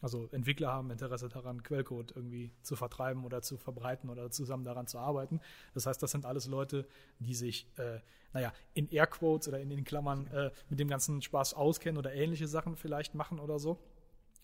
Also 0.00 0.28
Entwickler 0.32 0.72
haben 0.72 0.90
Interesse 0.90 1.28
daran, 1.28 1.62
Quellcode 1.62 2.12
irgendwie 2.16 2.52
zu 2.62 2.74
vertreiben 2.74 3.24
oder 3.24 3.42
zu 3.42 3.58
verbreiten 3.58 4.08
oder 4.08 4.30
zusammen 4.30 4.64
daran 4.64 4.86
zu 4.86 4.98
arbeiten. 4.98 5.40
Das 5.74 5.86
heißt, 5.86 6.02
das 6.02 6.10
sind 6.10 6.24
alles 6.24 6.46
Leute, 6.46 6.86
die 7.18 7.34
sich, 7.34 7.66
äh, 7.76 8.00
naja, 8.32 8.52
in 8.72 8.88
Airquotes 8.88 9.48
oder 9.48 9.60
in 9.60 9.68
den 9.68 9.84
Klammern 9.84 10.26
äh, 10.28 10.50
mit 10.70 10.80
dem 10.80 10.88
ganzen 10.88 11.20
Spaß 11.20 11.54
auskennen 11.54 11.98
oder 11.98 12.14
ähnliche 12.14 12.48
Sachen 12.48 12.76
vielleicht 12.76 13.14
machen 13.14 13.38
oder 13.38 13.58
so. 13.58 13.78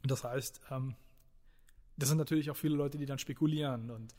Das 0.03 0.25
heißt, 0.25 0.61
ähm, 0.71 0.95
das 1.97 2.11
sind 2.11 2.19
natürlich 2.19 2.51
auch 2.51 2.57
viele 2.57 2.77
Leute, 2.77 2.99
die 2.99 3.07
dann 3.07 3.19
spekulieren. 3.19 3.91
Und 3.91 4.15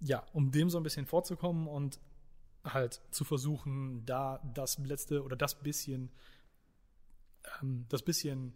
ja, 0.00 0.24
um 0.32 0.52
dem 0.52 0.70
so 0.70 0.78
ein 0.78 0.84
bisschen 0.84 1.06
vorzukommen 1.06 1.66
und 1.66 1.98
halt 2.64 3.00
zu 3.10 3.24
versuchen, 3.24 4.04
da 4.06 4.40
das 4.54 4.78
letzte 4.78 5.24
oder 5.24 5.36
das 5.36 5.60
bisschen, 5.60 6.10
ähm, 7.60 7.86
das 7.88 8.02
bisschen 8.02 8.54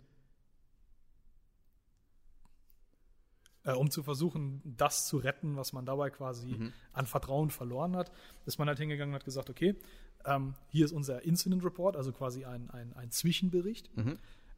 äh, 3.64 3.72
um 3.72 3.90
zu 3.90 4.02
versuchen, 4.02 4.60
das 4.64 5.06
zu 5.06 5.18
retten, 5.18 5.56
was 5.56 5.72
man 5.72 5.86
dabei 5.86 6.10
quasi 6.10 6.72
an 6.92 7.06
Vertrauen 7.06 7.50
verloren 7.50 7.96
hat, 7.96 8.12
ist 8.46 8.58
man 8.58 8.68
halt 8.68 8.78
hingegangen 8.78 9.14
und 9.14 9.16
hat 9.16 9.24
gesagt, 9.24 9.50
okay, 9.50 9.76
ähm, 10.24 10.54
hier 10.68 10.84
ist 10.84 10.92
unser 10.92 11.22
Incident 11.22 11.64
Report, 11.64 11.96
also 11.96 12.12
quasi 12.12 12.44
ein, 12.44 12.70
ein, 12.70 12.92
ein 12.94 13.10
Zwischenbericht. 13.10 13.90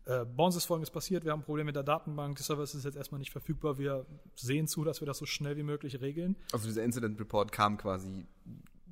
Äh, 0.07 0.25
bei 0.25 0.45
uns 0.45 0.57
ist 0.57 0.67
Folgendes 0.67 0.91
passiert, 0.91 1.25
wir 1.25 1.33
haben 1.33 1.41
ein 1.41 1.45
Problem 1.45 1.67
mit 1.67 1.77
der 1.77 1.83
Datenbank, 1.83 2.37
der 2.37 2.45
Service 2.45 2.75
ist 2.75 2.85
jetzt 2.85 2.97
erstmal 2.97 3.19
nicht 3.19 3.33
verfügbar, 3.33 3.79
wir 3.79 4.05
sehen 4.35 4.69
zu, 4.69 4.85
dass 4.85 5.01
wir 5.01 5.07
das 5.07 5.19
so 5.19 5.27
schnell 5.27 5.57
wie 5.57 5.63
möglich 5.63 6.01
regeln. 6.01 6.37
Also 6.53 6.67
dieser 6.67 6.85
Incident 6.85 7.19
Report 7.19 7.53
kam 7.53 7.79
quasi 7.79 8.27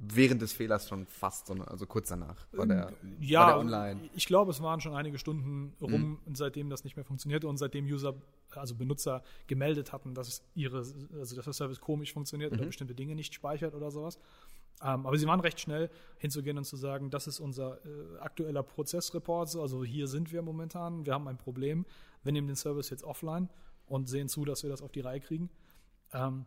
während 0.04 0.42
des 0.42 0.52
Fehlers 0.52 0.88
schon 0.88 1.06
fast, 1.06 1.46
sondern 1.46 1.68
also 1.68 1.86
kurz 1.86 2.08
danach 2.08 2.46
war 2.52 2.66
der, 2.66 2.92
Ja, 3.20 3.40
war 3.40 3.46
der 3.46 3.58
online. 3.58 4.10
ich 4.14 4.26
glaube, 4.26 4.50
es 4.50 4.60
waren 4.60 4.80
schon 4.80 4.94
einige 4.94 5.16
Stunden 5.18 5.74
rum, 5.80 6.18
seitdem 6.34 6.70
das 6.70 6.82
nicht 6.82 6.96
mehr 6.96 7.04
funktionierte 7.04 7.46
und 7.46 7.56
seitdem 7.56 7.84
User, 7.86 8.14
also 8.50 8.74
Benutzer 8.74 9.22
gemeldet 9.46 9.92
hatten, 9.92 10.14
dass 10.14 10.42
ihre, 10.54 10.78
also 10.78 11.36
dass 11.36 11.44
der 11.44 11.52
Service 11.52 11.80
komisch 11.80 12.12
funktioniert 12.12 12.52
oder 12.52 12.66
bestimmte 12.66 12.94
Dinge 12.94 13.14
nicht 13.14 13.32
speichert 13.32 13.74
oder 13.74 13.90
sowas. 13.92 14.18
Ähm, 14.82 15.06
aber 15.06 15.16
sie 15.16 15.26
waren 15.26 15.38
recht 15.38 15.60
schnell 15.60 15.88
hinzugehen 16.18 16.58
und 16.58 16.64
zu 16.64 16.76
sagen, 16.76 17.10
das 17.10 17.28
ist 17.28 17.38
unser 17.38 17.78
äh, 17.86 18.18
aktueller 18.18 18.64
Prozessreport, 18.64 19.54
also 19.54 19.84
hier 19.84 20.08
sind 20.08 20.32
wir 20.32 20.42
momentan, 20.42 21.06
wir 21.06 21.14
haben 21.14 21.28
ein 21.28 21.38
Problem, 21.38 21.86
wir 22.24 22.32
nehmen 22.32 22.48
den 22.48 22.56
Service 22.56 22.90
jetzt 22.90 23.04
offline 23.04 23.48
und 23.86 24.08
sehen 24.08 24.28
zu, 24.28 24.44
dass 24.44 24.64
wir 24.64 24.70
das 24.70 24.82
auf 24.82 24.90
die 24.90 25.00
Reihe 25.00 25.20
kriegen. 25.20 25.48
Ähm, 26.12 26.46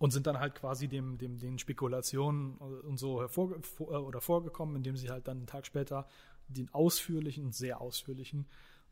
und 0.00 0.12
sind 0.12 0.26
dann 0.26 0.40
halt 0.40 0.54
quasi 0.54 0.88
dem, 0.88 1.18
dem, 1.18 1.38
den 1.38 1.58
Spekulationen 1.58 2.56
und 2.56 2.98
so 2.98 3.20
hervor, 3.20 3.54
vor, 3.62 3.92
äh, 3.92 3.96
oder 3.98 4.22
vorgekommen, 4.22 4.74
indem 4.76 4.96
sie 4.96 5.10
halt 5.10 5.28
dann 5.28 5.36
einen 5.36 5.46
Tag 5.46 5.66
später 5.66 6.06
den 6.48 6.72
ausführlichen, 6.72 7.52
sehr 7.52 7.82
ausführlichen 7.82 8.46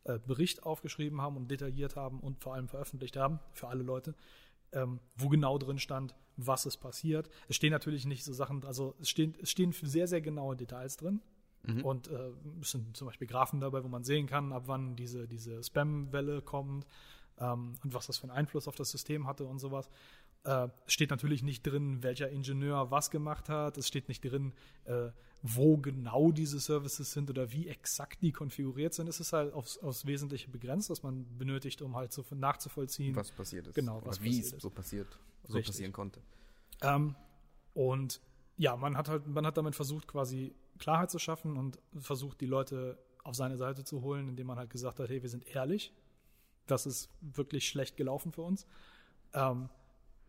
äh, 0.05 0.19
Bericht 0.19 0.65
aufgeschrieben 0.65 1.23
haben 1.23 1.38
und 1.38 1.50
detailliert 1.50 1.97
haben 1.97 2.21
und 2.21 2.41
vor 2.41 2.55
allem 2.55 2.69
veröffentlicht 2.69 3.17
haben 3.17 3.41
für 3.53 3.69
alle 3.69 3.83
Leute, 3.83 4.15
ähm, 4.73 5.00
wo 5.17 5.31
genau 5.31 5.57
drin 5.57 5.79
stand, 5.79 6.15
was 6.37 6.67
ist 6.67 6.77
passiert. 6.77 7.31
Es 7.49 7.57
stehen 7.57 7.73
natürlich 7.73 8.05
nicht 8.05 8.23
so 8.23 8.35
Sachen, 8.35 8.62
also 8.67 8.95
es 9.00 9.09
stehen, 9.09 9.35
es 9.41 9.50
stehen 9.50 9.73
sehr, 9.73 10.09
sehr 10.09 10.21
genaue 10.21 10.57
Details 10.57 10.99
drin. 10.99 11.23
Und 11.83 12.09
äh, 12.09 12.33
es 12.61 12.71
sind 12.71 12.97
zum 12.97 13.07
Beispiel 13.07 13.27
Graphen 13.27 13.61
dabei, 13.61 13.83
wo 13.83 13.88
man 13.88 14.05
sehen 14.05 14.27
kann, 14.27 14.53
ab 14.53 14.65
wann 14.67 14.95
diese, 14.95 15.27
diese 15.27 15.62
Spam-Welle 15.65 16.43
kommt 16.43 16.87
ähm, 17.38 17.75
und 17.83 17.95
was 17.95 18.07
das 18.07 18.19
für 18.19 18.25
einen 18.25 18.33
Einfluss 18.33 18.69
auf 18.69 18.77
das 18.77 18.91
System 18.91 19.27
hatte 19.27 19.45
und 19.47 19.59
sowas. 19.59 19.88
Äh, 20.49 20.69
es 20.87 20.95
steht 20.95 21.11
natürlich 21.11 21.43
nicht 21.43 21.62
drin, 21.62 22.02
welcher 22.02 22.31
Ingenieur 22.31 22.90
was 22.90 23.11
gemacht 23.11 23.50
hat. 23.50 23.76
Es 23.76 23.87
steht 23.87 24.09
nicht 24.09 24.25
drin, 24.25 24.55
äh, 24.87 25.11
wo 25.43 25.76
genau 25.76 26.33
diese 26.33 26.59
Services 26.59 27.12
sind 27.12 27.28
oder 27.28 27.52
wie 27.52 27.69
exakt 27.69 28.23
die 28.23 28.33
konfiguriert 28.33 28.95
sind. 28.95 29.09
Es 29.09 29.21
ist 29.21 29.35
halt 29.35 29.52
aufs, 29.52 29.76
aufs 29.78 30.07
Wesentliche 30.07 30.49
begrenzt, 30.49 30.88
was 30.88 31.02
man 31.02 31.26
benötigt, 31.37 31.83
um 31.83 31.97
halt 31.97 32.14
so 32.14 32.25
nachzuvollziehen. 32.31 33.14
was 33.14 33.31
passiert 33.31 33.67
ist. 33.67 33.75
Genau, 33.75 34.00
was 34.07 34.23
wie 34.23 34.28
passiert 34.28 34.47
es 34.47 34.52
ist. 34.55 34.62
so 34.62 34.71
passiert, 34.71 35.19
so 35.47 35.55
Richtig. 35.55 35.75
passieren 35.75 35.93
konnte. 35.93 36.23
Ähm, 36.81 37.14
und 37.75 38.23
ja, 38.57 38.75
man 38.75 38.97
hat 38.97 39.09
halt, 39.11 39.26
man 39.26 39.45
hat 39.45 39.59
damit 39.59 39.76
versucht, 39.76 40.09
quasi 40.09 40.55
Klarheit 40.78 41.11
zu 41.11 41.19
schaffen 41.19 41.59
und 41.59 41.78
versucht, 41.99 42.40
die 42.40 42.47
Leute 42.47 42.99
auf 43.23 43.35
seine 43.35 43.59
Seite 43.59 43.85
zu 43.85 44.00
holen, 44.00 44.28
indem 44.28 44.47
man 44.47 44.57
halt 44.57 44.71
gesagt 44.71 44.99
hat, 44.99 45.11
hey, 45.11 45.21
wir 45.21 45.28
sind 45.28 45.47
ehrlich. 45.47 45.93
Das 46.67 46.87
ist 46.87 47.11
wirklich 47.21 47.69
schlecht 47.69 47.99
gelaufen 47.99 48.33
für 48.33 48.43
uns. 48.43 48.67
Ähm, 49.35 49.69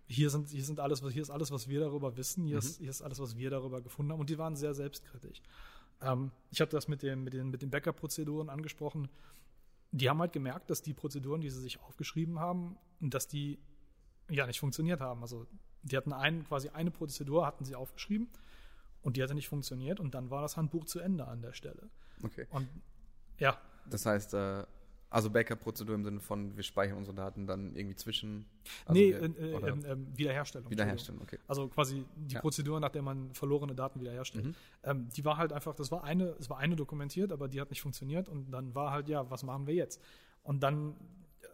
hier 0.09 0.31
sind, 0.31 0.49
hier 0.49 0.63
sind 0.63 0.79
alles, 0.79 1.03
was, 1.03 1.13
hier 1.13 1.21
ist 1.21 1.29
alles, 1.29 1.51
was 1.51 1.67
wir 1.67 1.81
darüber 1.81 2.17
wissen. 2.17 2.43
Hier, 2.45 2.57
ist, 2.57 2.79
hier 2.79 2.89
ist 2.89 3.03
alles, 3.03 3.19
was 3.19 3.37
wir 3.37 3.51
darüber 3.51 3.79
gefunden 3.79 4.11
haben. 4.11 4.19
Und 4.19 4.29
die 4.29 4.39
waren 4.39 4.55
sehr 4.55 4.73
selbstkritisch. 4.73 5.41
Ähm, 6.01 6.31
ich 6.49 6.59
hatte 6.61 6.75
das 6.75 6.87
mit, 6.87 7.03
dem, 7.03 7.23
mit 7.23 7.33
den, 7.33 7.51
mit 7.51 7.61
den 7.61 7.69
Backup-Prozeduren 7.69 8.49
angesprochen. 8.49 9.07
Die 9.91 10.09
haben 10.09 10.19
halt 10.19 10.33
gemerkt, 10.33 10.71
dass 10.71 10.81
die 10.81 10.95
Prozeduren, 10.95 11.41
die 11.41 11.49
sie 11.51 11.61
sich 11.61 11.79
aufgeschrieben 11.81 12.39
haben, 12.39 12.75
dass 12.99 13.27
die 13.27 13.59
ja 14.31 14.47
nicht 14.47 14.59
funktioniert 14.59 14.99
haben. 14.99 15.21
Also 15.21 15.45
die 15.83 15.95
hatten 15.95 16.11
einen, 16.11 16.43
quasi 16.43 16.69
eine 16.69 16.89
Prozedur 16.89 17.45
hatten 17.45 17.63
sie 17.63 17.75
aufgeschrieben 17.75 18.29
und 19.03 19.15
die 19.15 19.23
hatte 19.23 19.35
nicht 19.35 19.47
funktioniert 19.47 19.99
und 19.99 20.15
dann 20.15 20.31
war 20.31 20.41
das 20.41 20.57
Handbuch 20.57 20.85
zu 20.85 20.99
Ende 20.99 21.27
an 21.27 21.41
der 21.41 21.53
Stelle. 21.53 21.89
Okay. 22.23 22.47
Und 22.49 22.67
ja, 23.37 23.59
Das 23.89 24.05
heißt, 24.05 24.33
äh, 24.33 24.65
also 25.09 25.29
Backup-Prozedur 25.31 25.95
im 25.95 26.03
Sinne 26.03 26.19
von, 26.19 26.55
wir 26.55 26.63
speichern 26.63 26.97
unsere 26.97 27.15
Daten 27.15 27.47
dann 27.47 27.75
irgendwie 27.75 27.95
zwischen. 27.95 28.45
Also 28.85 28.99
nee, 28.99 29.09
wir, 29.13 29.21
äh, 29.21 29.69
äh, 29.69 29.91
ähm, 29.91 30.07
Wiederherstellung. 30.15 30.69
Wiederherstellen, 30.69 31.19
okay. 31.21 31.39
Also 31.47 31.67
quasi 31.67 32.05
die 32.15 32.35
Ja. 32.35 32.41
Prozedur, 32.41 32.79
nach 32.79 32.89
der 32.89 33.01
man 33.01 33.33
verlorene 33.33 33.73
Daten 33.73 33.99
wiederherstellt. 33.99 34.45
Mhm. 34.45 34.55
Ähm, 34.83 35.09
die 35.09 35.25
war 35.25 35.37
halt 35.37 35.51
einfach, 35.51 35.73
das 35.73 35.91
war 35.91 36.03
eine, 36.03 36.35
es 36.39 36.49
war 36.49 36.59
eine 36.59 36.75
dokumentiert, 36.75 37.31
aber 37.31 37.47
die 37.47 37.59
hat 37.59 37.71
nicht 37.71 37.81
funktioniert 37.81 38.29
und 38.29 38.51
dann 38.51 38.75
war 38.75 38.91
halt, 38.91 39.09
ja, 39.09 39.29
was 39.31 39.43
machen 39.43 39.65
wir 39.65 39.73
jetzt? 39.73 39.99
Und 40.43 40.61
dann 40.61 40.95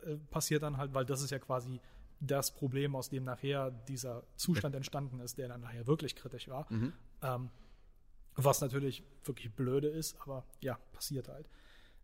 äh, 0.03 0.15
passiert 0.31 0.63
dann 0.63 0.75
halt, 0.77 0.93
weil 0.93 1.05
das 1.05 1.21
ist 1.21 1.31
ja 1.31 1.39
quasi 1.39 1.79
das 2.19 2.53
Problem, 2.53 2.95
aus 2.95 3.09
dem 3.09 3.23
nachher 3.23 3.71
dieser 3.71 4.23
Zustand 4.35 4.75
entstanden 4.75 5.19
ist, 5.19 5.37
der 5.37 5.47
dann 5.47 5.61
nachher 5.61 5.87
wirklich 5.87 6.15
kritisch 6.15 6.47
war. 6.49 6.65
Mhm. 6.71 6.93
Ähm, 7.21 7.49
was 8.35 8.59
natürlich 8.59 9.03
wirklich 9.23 9.53
blöde 9.53 9.87
ist, 9.87 10.19
aber 10.21 10.45
ja, 10.59 10.77
passiert 10.91 11.29
halt. 11.29 11.49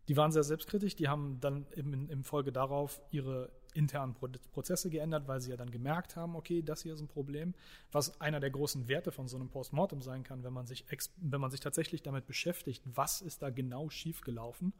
Die 0.08 0.16
waren 0.16 0.32
sehr 0.32 0.42
selbstkritisch, 0.42 0.96
die 0.96 1.08
haben 1.08 1.38
dann 1.40 1.66
im, 1.72 2.10
im 2.10 2.24
Folge 2.24 2.52
darauf 2.52 3.00
ihre 3.10 3.50
internen 3.74 4.14
Pro 4.14 4.28
Prozesse 4.52 4.90
geändert, 4.90 5.28
weil 5.28 5.40
sie 5.40 5.50
ja 5.50 5.56
dann 5.56 5.70
gemerkt 5.70 6.16
haben, 6.16 6.36
okay, 6.36 6.62
das 6.62 6.82
hier 6.82 6.94
ist 6.94 7.00
ein 7.00 7.08
Problem, 7.08 7.54
was 7.90 8.20
einer 8.20 8.40
der 8.40 8.50
großen 8.50 8.88
Werte 8.88 9.12
von 9.12 9.28
so 9.28 9.36
einem 9.36 9.48
Postmortem 9.48 10.02
sein 10.02 10.24
kann, 10.24 10.42
wenn 10.44 10.52
man 10.52 10.66
sich, 10.66 10.84
wenn 11.16 11.40
man 11.40 11.50
sich 11.50 11.60
tatsächlich 11.60 12.02
damit 12.02 12.26
beschäftigt, 12.26 12.82
was 12.84 13.22
ist 13.22 13.42
da 13.42 13.50
genau 13.50 13.88
schiefgelaufen, 13.88 14.72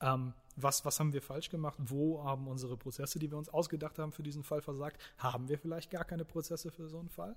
ähm, 0.00 0.34
was, 0.56 0.84
was 0.84 0.98
haben 0.98 1.12
wir 1.12 1.22
falsch 1.22 1.50
gemacht, 1.50 1.78
wo 1.78 2.24
haben 2.24 2.48
unsere 2.48 2.76
Prozesse, 2.76 3.18
die 3.18 3.30
wir 3.30 3.38
uns 3.38 3.48
ausgedacht 3.48 3.98
haben 3.98 4.12
für 4.12 4.22
diesen 4.22 4.42
Fall 4.42 4.62
versagt, 4.62 5.00
haben 5.18 5.48
wir 5.48 5.58
vielleicht 5.58 5.90
gar 5.90 6.04
keine 6.04 6.24
Prozesse 6.24 6.70
für 6.70 6.88
so 6.88 6.98
einen 6.98 7.10
Fall? 7.10 7.36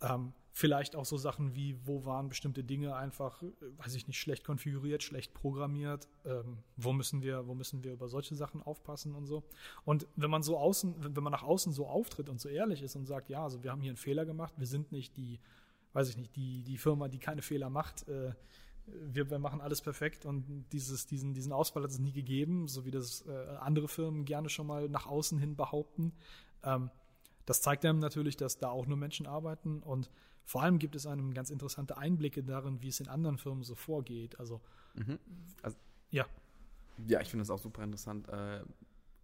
Ähm, 0.00 0.32
vielleicht 0.52 0.96
auch 0.96 1.04
so 1.04 1.16
Sachen 1.16 1.54
wie, 1.54 1.76
wo 1.86 2.04
waren 2.04 2.28
bestimmte 2.28 2.64
Dinge 2.64 2.96
einfach, 2.96 3.42
äh, 3.42 3.46
weiß 3.78 3.94
ich 3.94 4.06
nicht, 4.08 4.18
schlecht 4.18 4.44
konfiguriert, 4.44 5.02
schlecht 5.02 5.32
programmiert, 5.34 6.08
ähm, 6.24 6.58
wo 6.76 6.92
müssen 6.92 7.22
wir, 7.22 7.46
wo 7.46 7.54
müssen 7.54 7.84
wir 7.84 7.92
über 7.92 8.08
solche 8.08 8.34
Sachen 8.34 8.62
aufpassen 8.62 9.14
und 9.14 9.26
so. 9.26 9.44
Und 9.84 10.06
wenn 10.16 10.30
man 10.30 10.42
so 10.42 10.58
außen, 10.58 11.14
wenn 11.14 11.22
man 11.22 11.32
nach 11.32 11.42
außen 11.42 11.72
so 11.72 11.86
auftritt 11.86 12.28
und 12.28 12.40
so 12.40 12.48
ehrlich 12.48 12.82
ist 12.82 12.96
und 12.96 13.06
sagt, 13.06 13.28
ja, 13.28 13.42
also 13.42 13.62
wir 13.62 13.70
haben 13.70 13.80
hier 13.80 13.90
einen 13.90 13.96
Fehler 13.96 14.26
gemacht, 14.26 14.54
wir 14.56 14.66
sind 14.66 14.92
nicht 14.92 15.16
die, 15.16 15.40
weiß 15.92 16.08
ich 16.10 16.16
nicht, 16.16 16.34
die, 16.36 16.62
die 16.62 16.78
Firma, 16.78 17.08
die 17.08 17.18
keine 17.18 17.42
Fehler 17.42 17.70
macht, 17.70 18.08
äh, 18.08 18.32
wir, 18.86 19.30
wir 19.30 19.38
machen 19.38 19.60
alles 19.60 19.80
perfekt 19.80 20.26
und 20.26 20.64
dieses, 20.72 21.06
diesen, 21.06 21.32
diesen 21.32 21.52
Ausfall 21.52 21.84
hat 21.84 21.90
es 21.90 21.98
nie 21.98 22.12
gegeben, 22.12 22.66
so 22.66 22.84
wie 22.84 22.90
das 22.90 23.24
äh, 23.26 23.56
andere 23.60 23.86
Firmen 23.86 24.24
gerne 24.24 24.48
schon 24.48 24.66
mal 24.66 24.88
nach 24.88 25.06
außen 25.06 25.38
hin 25.38 25.54
behaupten. 25.54 26.12
Ähm, 26.64 26.90
das 27.46 27.62
zeigt 27.62 27.84
einem 27.84 27.98
natürlich, 27.98 28.36
dass 28.36 28.58
da 28.58 28.68
auch 28.70 28.86
nur 28.86 28.96
Menschen 28.96 29.26
arbeiten 29.26 29.80
und 29.82 30.10
vor 30.44 30.62
allem 30.62 30.78
gibt 30.78 30.94
es 30.96 31.06
einem 31.06 31.32
ganz 31.34 31.50
interessante 31.50 31.96
Einblicke 31.96 32.42
darin, 32.42 32.82
wie 32.82 32.88
es 32.88 33.00
in 33.00 33.08
anderen 33.08 33.38
Firmen 33.38 33.62
so 33.62 33.74
vorgeht. 33.74 34.38
Also, 34.40 34.60
Also- 35.62 35.76
ja, 36.10 36.26
Ja, 37.06 37.20
ich 37.20 37.28
finde 37.28 37.42
das 37.42 37.50
auch 37.50 37.58
super 37.58 37.82
interessant. 37.82 38.28
Äh, 38.28 38.62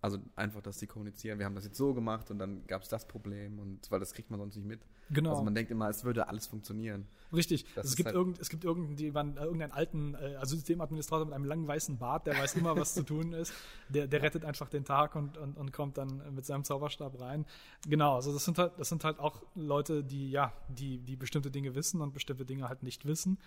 also 0.06 0.18
einfach, 0.36 0.62
dass 0.62 0.78
die 0.78 0.86
kommunizieren, 0.86 1.38
wir 1.38 1.46
haben 1.46 1.54
das 1.54 1.64
jetzt 1.64 1.76
so 1.76 1.92
gemacht 1.92 2.30
und 2.30 2.38
dann 2.38 2.66
gab 2.66 2.82
es 2.82 2.88
das 2.88 3.06
Problem 3.06 3.58
und 3.58 3.90
weil 3.90 4.00
das 4.00 4.12
kriegt 4.12 4.30
man 4.30 4.40
sonst 4.40 4.56
nicht 4.56 4.66
mit. 4.66 4.80
genau. 5.10 5.30
Also 5.30 5.42
man 5.42 5.54
denkt 5.54 5.70
immer, 5.70 5.88
es 5.88 6.04
würde 6.04 6.28
alles 6.28 6.46
funktionieren. 6.46 7.06
Richtig. 7.32 7.66
Das 7.74 7.86
es, 7.86 7.96
gibt 7.96 8.06
halt- 8.06 8.16
irgend, 8.16 8.38
es 8.38 8.48
gibt 8.48 8.64
irgendjemand, 8.64 9.36
irgendeinen 9.36 9.72
alten 9.72 10.14
äh, 10.14 10.36
also 10.36 10.54
Systemadministrator 10.56 11.26
mit 11.26 11.34
einem 11.34 11.44
langen 11.44 11.66
weißen 11.66 11.98
Bart, 11.98 12.26
der 12.26 12.38
weiß 12.38 12.54
immer, 12.54 12.76
was 12.76 12.94
zu 12.94 13.02
tun 13.02 13.32
ist. 13.32 13.52
Der, 13.88 14.06
der 14.06 14.22
rettet 14.22 14.44
einfach 14.44 14.68
den 14.68 14.84
Tag 14.84 15.16
und, 15.16 15.36
und, 15.36 15.56
und 15.56 15.72
kommt 15.72 15.98
dann 15.98 16.22
mit 16.34 16.46
seinem 16.46 16.64
Zauberstab 16.64 17.20
rein. 17.20 17.44
Genau, 17.88 18.14
also 18.14 18.32
das 18.32 18.44
sind 18.44 18.58
halt, 18.58 18.72
das 18.78 18.88
sind 18.88 19.02
halt 19.04 19.18
auch 19.18 19.42
Leute, 19.54 20.04
die, 20.04 20.30
ja, 20.30 20.52
die, 20.68 20.98
die 20.98 21.16
bestimmte 21.16 21.50
Dinge 21.50 21.74
wissen 21.74 22.00
und 22.00 22.14
bestimmte 22.14 22.44
Dinge 22.44 22.68
halt 22.68 22.82
nicht 22.82 23.04
wissen. 23.06 23.38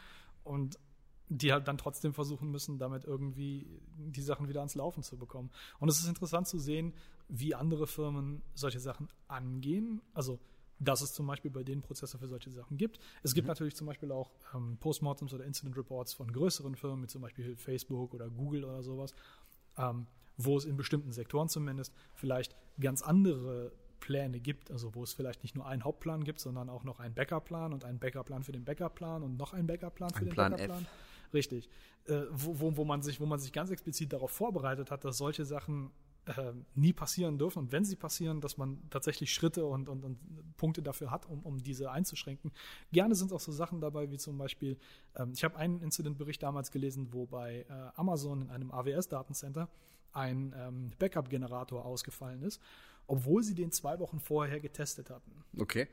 Und 0.44 0.78
die 1.30 1.54
halt 1.54 1.68
dann 1.68 1.78
trotzdem 1.78 2.14
versuchen 2.14 2.50
müssen, 2.50 2.80
damit 2.80 3.06
irgendwie 3.06 3.68
die 3.98 4.22
Sachen 4.22 4.50
wieder 4.50 4.62
ans 4.62 4.76
Laufen 4.76 5.04
zu 5.04 5.18
bekommen. 5.18 5.52
Und 5.80 5.90
es 5.90 6.00
ist 6.00 6.08
interessant 6.08 6.48
zu 6.48 6.58
sehen, 6.58 6.94
wie 7.28 7.54
andere 7.54 7.86
Firmen 7.86 8.42
solche 8.56 8.80
Sachen 8.80 9.08
angehen. 9.28 10.02
Also, 10.14 10.40
dass 10.80 11.02
es 11.02 11.14
zum 11.14 11.28
Beispiel 11.28 11.52
bei 11.52 11.64
denen 11.64 11.82
Prozesse 11.82 12.18
für 12.18 12.28
solche 12.28 12.50
Sachen 12.50 12.78
gibt. 12.78 13.00
Es 13.22 13.34
gibt 13.34 13.48
natürlich 13.48 13.76
zum 13.76 13.86
Beispiel 13.86 14.12
auch 14.12 14.32
ähm, 14.56 14.78
Postmortems 14.80 15.34
oder 15.34 15.46
Incident 15.46 15.78
Reports 15.78 16.14
von 16.14 16.32
größeren 16.32 16.76
Firmen, 16.76 17.04
wie 17.04 17.08
zum 17.08 17.22
Beispiel 17.22 17.56
Facebook 17.58 18.14
oder 18.14 18.30
Google 18.30 18.64
oder 18.64 18.82
sowas, 18.82 19.14
ähm, 19.78 20.08
wo 20.38 20.58
es 20.58 20.66
in 20.66 20.78
bestimmten 20.78 21.12
Sektoren 21.12 21.50
zumindest 21.50 21.94
vielleicht 22.16 22.56
ganz 22.80 23.02
andere 23.02 23.74
Pläne 24.00 24.40
gibt, 24.40 24.72
also 24.72 24.96
wo 24.96 25.04
es 25.04 25.14
vielleicht 25.14 25.44
nicht 25.44 25.56
nur 25.56 25.68
einen 25.68 25.84
Hauptplan 25.84 26.24
gibt, 26.24 26.40
sondern 26.40 26.70
auch 26.70 26.86
noch 26.86 27.00
einen 27.00 27.14
Backup-Plan 27.14 27.74
und 27.74 27.84
einen 27.84 28.00
Backup-Plan 28.00 28.44
für 28.44 28.54
den 28.54 28.64
Backup-Plan 28.64 29.22
und 29.22 29.38
noch 29.38 29.54
einen 29.54 29.68
Backup-Plan 29.68 30.12
für 30.12 30.20
Ein 30.20 30.26
den 30.26 30.34
Plan 30.34 30.52
Backup-Plan. 30.54 30.88
Richtig. 31.34 31.70
Äh, 32.06 32.22
wo, 32.32 32.60
wo, 32.60 32.78
wo, 32.78 32.86
man 32.86 33.02
sich, 33.02 33.20
wo 33.20 33.26
man 33.26 33.40
sich 33.40 33.52
ganz 33.52 33.70
explizit 33.70 34.14
darauf 34.14 34.32
vorbereitet 34.32 34.92
hat, 34.92 35.04
dass 35.06 35.18
solche 35.18 35.46
Sachen 35.46 35.92
äh, 36.26 36.54
nie 36.76 36.94
passieren 36.94 37.38
dürfen 37.38 37.60
und 37.60 37.72
wenn 37.72 37.86
sie 37.86 37.96
passieren, 37.96 38.42
dass 38.42 38.58
man 38.58 38.82
tatsächlich 38.90 39.34
Schritte 39.34 39.66
und, 39.66 39.90
und, 39.90 40.04
und 40.04 40.20
Punkte 40.58 40.82
dafür 40.82 41.12
hat, 41.12 41.26
um, 41.26 41.42
um 41.44 41.58
diese 41.58 41.92
einzuschränken. 41.92 42.52
Gerne 42.92 43.16
sind 43.16 43.34
auch 43.34 43.40
so 43.40 43.52
Sachen 43.52 43.82
dabei, 43.82 44.12
wie 44.12 44.18
zum 44.18 44.38
Beispiel, 44.38 44.78
ähm, 45.16 45.32
ich 45.34 45.44
habe 45.44 45.58
einen 45.58 45.82
Incidentbericht 45.82 46.44
damals 46.44 46.72
gelesen, 46.72 47.08
wo 47.12 47.26
bei 47.26 47.66
äh, 47.70 47.74
Amazon 47.96 48.44
in 48.44 48.50
einem 48.50 48.72
AWS-Datencenter 48.72 49.70
ein 50.12 50.54
ähm, 50.58 50.92
Backup-Generator 51.00 51.86
ausgefallen 51.86 52.42
ist, 52.44 52.62
obwohl 53.08 53.44
sie 53.44 53.56
den 53.56 53.72
zwei 53.72 54.00
Wochen 54.00 54.20
vorher 54.20 54.60
getestet 54.60 55.10
hatten. 55.10 55.44
Okay. 55.58 55.88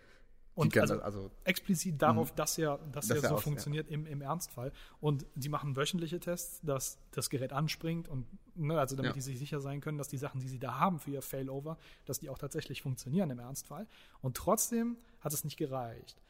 Und 0.56 0.76
also, 0.78 1.00
also 1.02 1.30
explizit 1.44 2.00
darauf, 2.00 2.32
dass 2.34 2.56
ja, 2.56 2.78
dass 2.90 3.08
Dass 3.08 3.08
ja 3.08 3.14
er 3.24 3.28
so 3.28 3.34
aus- 3.36 3.40
ja. 3.42 3.44
funktioniert 3.44 3.88
im, 3.88 4.06
im 4.06 4.22
Ernstfall. 4.22 4.72
Und 5.00 5.24
die 5.34 5.48
machen 5.50 5.76
wöchentliche 5.76 6.18
Tests, 6.18 6.60
dass 6.62 6.98
das 7.12 7.28
Gerät 7.30 7.52
anspringt 7.52 8.08
und 8.08 8.26
ne, 8.54 8.78
also 8.80 8.96
damit 8.96 9.10
Ja. 9.10 9.12
die 9.12 9.20
sich 9.20 9.38
sicher 9.38 9.60
sein 9.60 9.80
können, 9.82 9.98
dass 9.98 10.08
die 10.08 10.16
Sachen, 10.16 10.40
die 10.40 10.48
sie 10.48 10.58
da 10.58 10.78
haben 10.78 10.98
für 10.98 11.10
ihr 11.10 11.20
Failover, 11.22 11.76
dass 12.06 12.18
die 12.20 12.30
auch 12.30 12.38
tatsächlich 12.38 12.80
funktionieren 12.82 13.28
im 13.30 13.38
Ernstfall. 13.38 13.86
Und 14.22 14.36
trotzdem 14.36 14.96
hat 15.20 15.32
es 15.34 15.44
nicht 15.44 15.58
gereicht. 15.58 16.20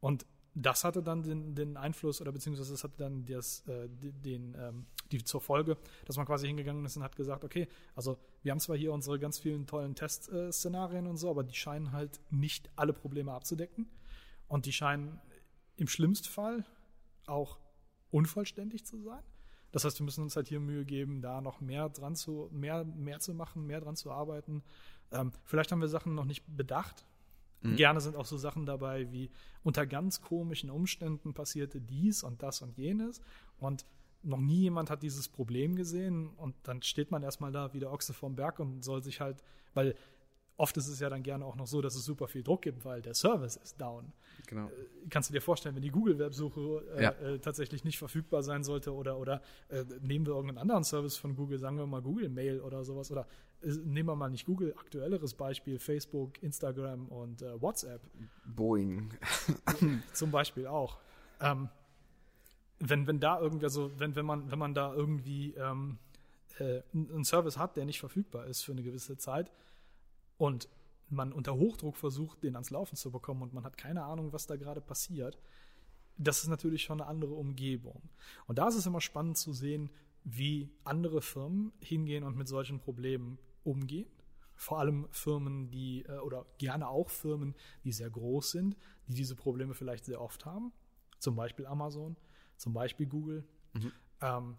Und 0.00 0.24
das 0.54 0.84
hatte 0.84 1.02
dann 1.02 1.22
den, 1.22 1.54
den 1.54 1.76
Einfluss 1.76 2.20
oder 2.20 2.30
beziehungsweise 2.32 2.72
das 2.72 2.84
hatte 2.84 2.96
dann 2.98 3.24
das, 3.26 3.66
äh, 3.66 3.88
die- 3.88 4.12
den, 4.12 4.54
ähm, 4.58 4.86
die 5.10 5.22
zur 5.24 5.40
Folge, 5.40 5.76
dass 6.06 6.16
man 6.16 6.26
quasi 6.26 6.46
hingegangen 6.46 6.84
ist 6.84 6.96
und 6.96 7.02
hat 7.02 7.16
gesagt, 7.16 7.44
okay, 7.44 7.66
also 7.94 8.18
wir 8.42 8.52
haben 8.52 8.60
zwar 8.60 8.76
hier 8.76 8.92
unsere 8.92 9.18
ganz 9.18 9.38
vielen 9.38 9.66
tollen 9.66 9.94
Testszenarien 9.94 11.06
und 11.06 11.16
so, 11.16 11.30
aber 11.30 11.42
die 11.42 11.54
scheinen 11.54 11.92
halt 11.92 12.20
nicht 12.30 12.70
alle 12.76 12.92
Probleme 12.92 13.32
abzudecken 13.32 13.86
und 14.48 14.66
die 14.66 14.72
scheinen 14.72 15.20
im 15.76 15.88
schlimmsten 15.88 16.28
Fall 16.28 16.64
auch 17.26 17.58
unvollständig 18.10 18.84
zu 18.86 19.00
sein. 19.00 19.22
Das 19.72 19.84
heißt, 19.84 19.98
wir 19.98 20.04
müssen 20.04 20.22
uns 20.22 20.36
halt 20.36 20.46
hier 20.46 20.60
Mühe 20.60 20.84
geben, 20.84 21.20
da 21.20 21.40
noch 21.40 21.60
mehr 21.60 21.88
dran 21.88 22.14
zu, 22.14 22.48
mehr, 22.52 22.84
mehr 22.84 23.18
zu 23.18 23.34
machen, 23.34 23.66
mehr 23.66 23.80
dran 23.80 23.96
zu 23.96 24.12
arbeiten. 24.12 24.62
Ähm, 25.10 25.32
vielleicht 25.44 25.72
haben 25.72 25.80
wir 25.80 25.88
Sachen 25.88 26.14
noch 26.14 26.26
nicht 26.26 26.44
bedacht. 26.46 27.04
Gerne 27.76 28.00
sind 28.00 28.16
auch 28.16 28.26
so 28.26 28.36
Sachen 28.36 28.66
dabei 28.66 29.10
wie 29.12 29.30
unter 29.62 29.86
ganz 29.86 30.20
komischen 30.20 30.70
Umständen 30.70 31.34
passierte 31.34 31.80
dies 31.80 32.22
und 32.22 32.42
das 32.42 32.62
und 32.62 32.76
jenes. 32.76 33.20
Und 33.58 33.86
noch 34.22 34.40
nie 34.40 34.60
jemand 34.60 34.90
hat 34.90 35.02
dieses 35.02 35.28
Problem 35.28 35.76
gesehen. 35.76 36.30
Und 36.36 36.54
dann 36.64 36.82
steht 36.82 37.10
man 37.10 37.22
erstmal 37.22 37.52
da 37.52 37.72
wie 37.72 37.80
der 37.80 37.92
Ochse 37.92 38.12
vorm 38.12 38.36
Berg 38.36 38.58
und 38.58 38.84
soll 38.84 39.02
sich 39.02 39.20
halt, 39.20 39.42
weil 39.74 39.94
oft 40.56 40.76
ist 40.76 40.88
es 40.88 41.00
ja 41.00 41.08
dann 41.10 41.22
gerne 41.22 41.44
auch 41.44 41.56
noch 41.56 41.66
so, 41.66 41.80
dass 41.82 41.94
es 41.94 42.04
super 42.04 42.28
viel 42.28 42.42
Druck 42.42 42.62
gibt, 42.62 42.84
weil 42.84 43.02
der 43.02 43.14
Service 43.14 43.56
ist 43.56 43.80
down 43.80 44.12
genau. 44.46 44.70
kannst 45.10 45.30
du 45.30 45.32
dir 45.32 45.40
vorstellen, 45.40 45.74
wenn 45.74 45.82
die 45.82 45.90
Google-Websuche 45.90 46.84
äh, 46.96 47.02
Ja. 47.02 47.10
äh, 47.10 47.38
tatsächlich 47.38 47.84
nicht 47.84 47.98
verfügbar 47.98 48.42
sein 48.42 48.64
sollte 48.64 48.92
oder, 48.94 49.18
oder 49.18 49.42
äh, 49.68 49.84
nehmen 50.00 50.26
wir 50.26 50.34
irgendeinen 50.34 50.58
anderen 50.58 50.84
Service 50.84 51.16
von 51.16 51.34
Google, 51.34 51.58
sagen 51.58 51.76
wir 51.76 51.86
mal 51.86 52.02
Google 52.02 52.28
Mail 52.28 52.60
oder 52.60 52.84
sowas 52.84 53.10
oder 53.10 53.26
äh, 53.62 53.68
nehmen 53.84 54.08
wir 54.08 54.16
mal 54.16 54.30
nicht 54.30 54.46
Google, 54.46 54.74
aktuelleres 54.78 55.34
Beispiel, 55.34 55.78
Facebook, 55.78 56.42
Instagram 56.42 57.08
und 57.08 57.42
äh, 57.42 57.60
WhatsApp 57.60 58.00
Boeing. 58.44 59.10
zum 60.12 60.30
Beispiel 60.30 60.66
auch. 60.66 60.98
Ähm, 61.40 61.68
wenn, 62.78 63.06
wenn 63.06 63.20
da 63.20 63.40
irgendwie, 63.40 63.64
also 63.64 63.90
wenn, 63.98 64.14
wenn 64.14 64.26
man, 64.26 64.50
wenn 64.50 64.58
man 64.58 64.74
da 64.74 64.92
irgendwie 64.92 65.54
ähm, 65.54 65.98
äh, 66.58 66.82
einen 66.92 67.24
Service 67.24 67.56
hat, 67.56 67.76
der 67.76 67.84
nicht 67.84 68.00
verfügbar 68.00 68.46
ist 68.46 68.62
für 68.62 68.72
eine 68.72 68.82
gewisse 68.82 69.16
Zeit 69.16 69.50
und 70.36 70.68
man 71.08 71.32
unter 71.32 71.54
Hochdruck 71.54 71.96
versucht, 71.96 72.42
den 72.42 72.54
ans 72.54 72.70
Laufen 72.70 72.96
zu 72.96 73.10
bekommen 73.10 73.42
und 73.42 73.52
man 73.52 73.64
hat 73.64 73.76
keine 73.76 74.04
Ahnung, 74.04 74.32
was 74.32 74.46
da 74.46 74.56
gerade 74.56 74.80
passiert, 74.80 75.38
das 76.16 76.42
ist 76.42 76.48
natürlich 76.48 76.82
schon 76.82 77.00
eine 77.00 77.08
andere 77.08 77.34
Umgebung. 77.34 78.02
Und 78.46 78.58
da 78.58 78.68
ist 78.68 78.76
es 78.76 78.86
immer 78.86 79.00
spannend 79.00 79.36
zu 79.36 79.52
sehen, 79.52 79.90
wie 80.22 80.70
andere 80.84 81.20
Firmen 81.20 81.72
hingehen 81.80 82.24
und 82.24 82.36
mit 82.36 82.48
solchen 82.48 82.80
Problemen 82.80 83.38
umgehen. 83.62 84.08
Vor 84.56 84.78
allem 84.78 85.08
Firmen, 85.10 85.70
die, 85.70 86.02
äh, 86.02 86.18
oder 86.18 86.46
gerne 86.58 86.88
auch 86.88 87.10
Firmen, 87.10 87.54
die 87.82 87.92
sehr 87.92 88.08
groß 88.08 88.52
sind, 88.52 88.76
die 89.08 89.14
diese 89.14 89.34
Probleme 89.34 89.74
vielleicht 89.74 90.04
sehr 90.04 90.20
oft 90.20 90.46
haben. 90.46 90.72
Zum 91.18 91.34
Beispiel 91.34 91.66
Amazon, 91.66 92.16
zum 92.56 92.72
Beispiel 92.72 93.06
Google. 93.06 93.44
Ähm, 94.20 94.56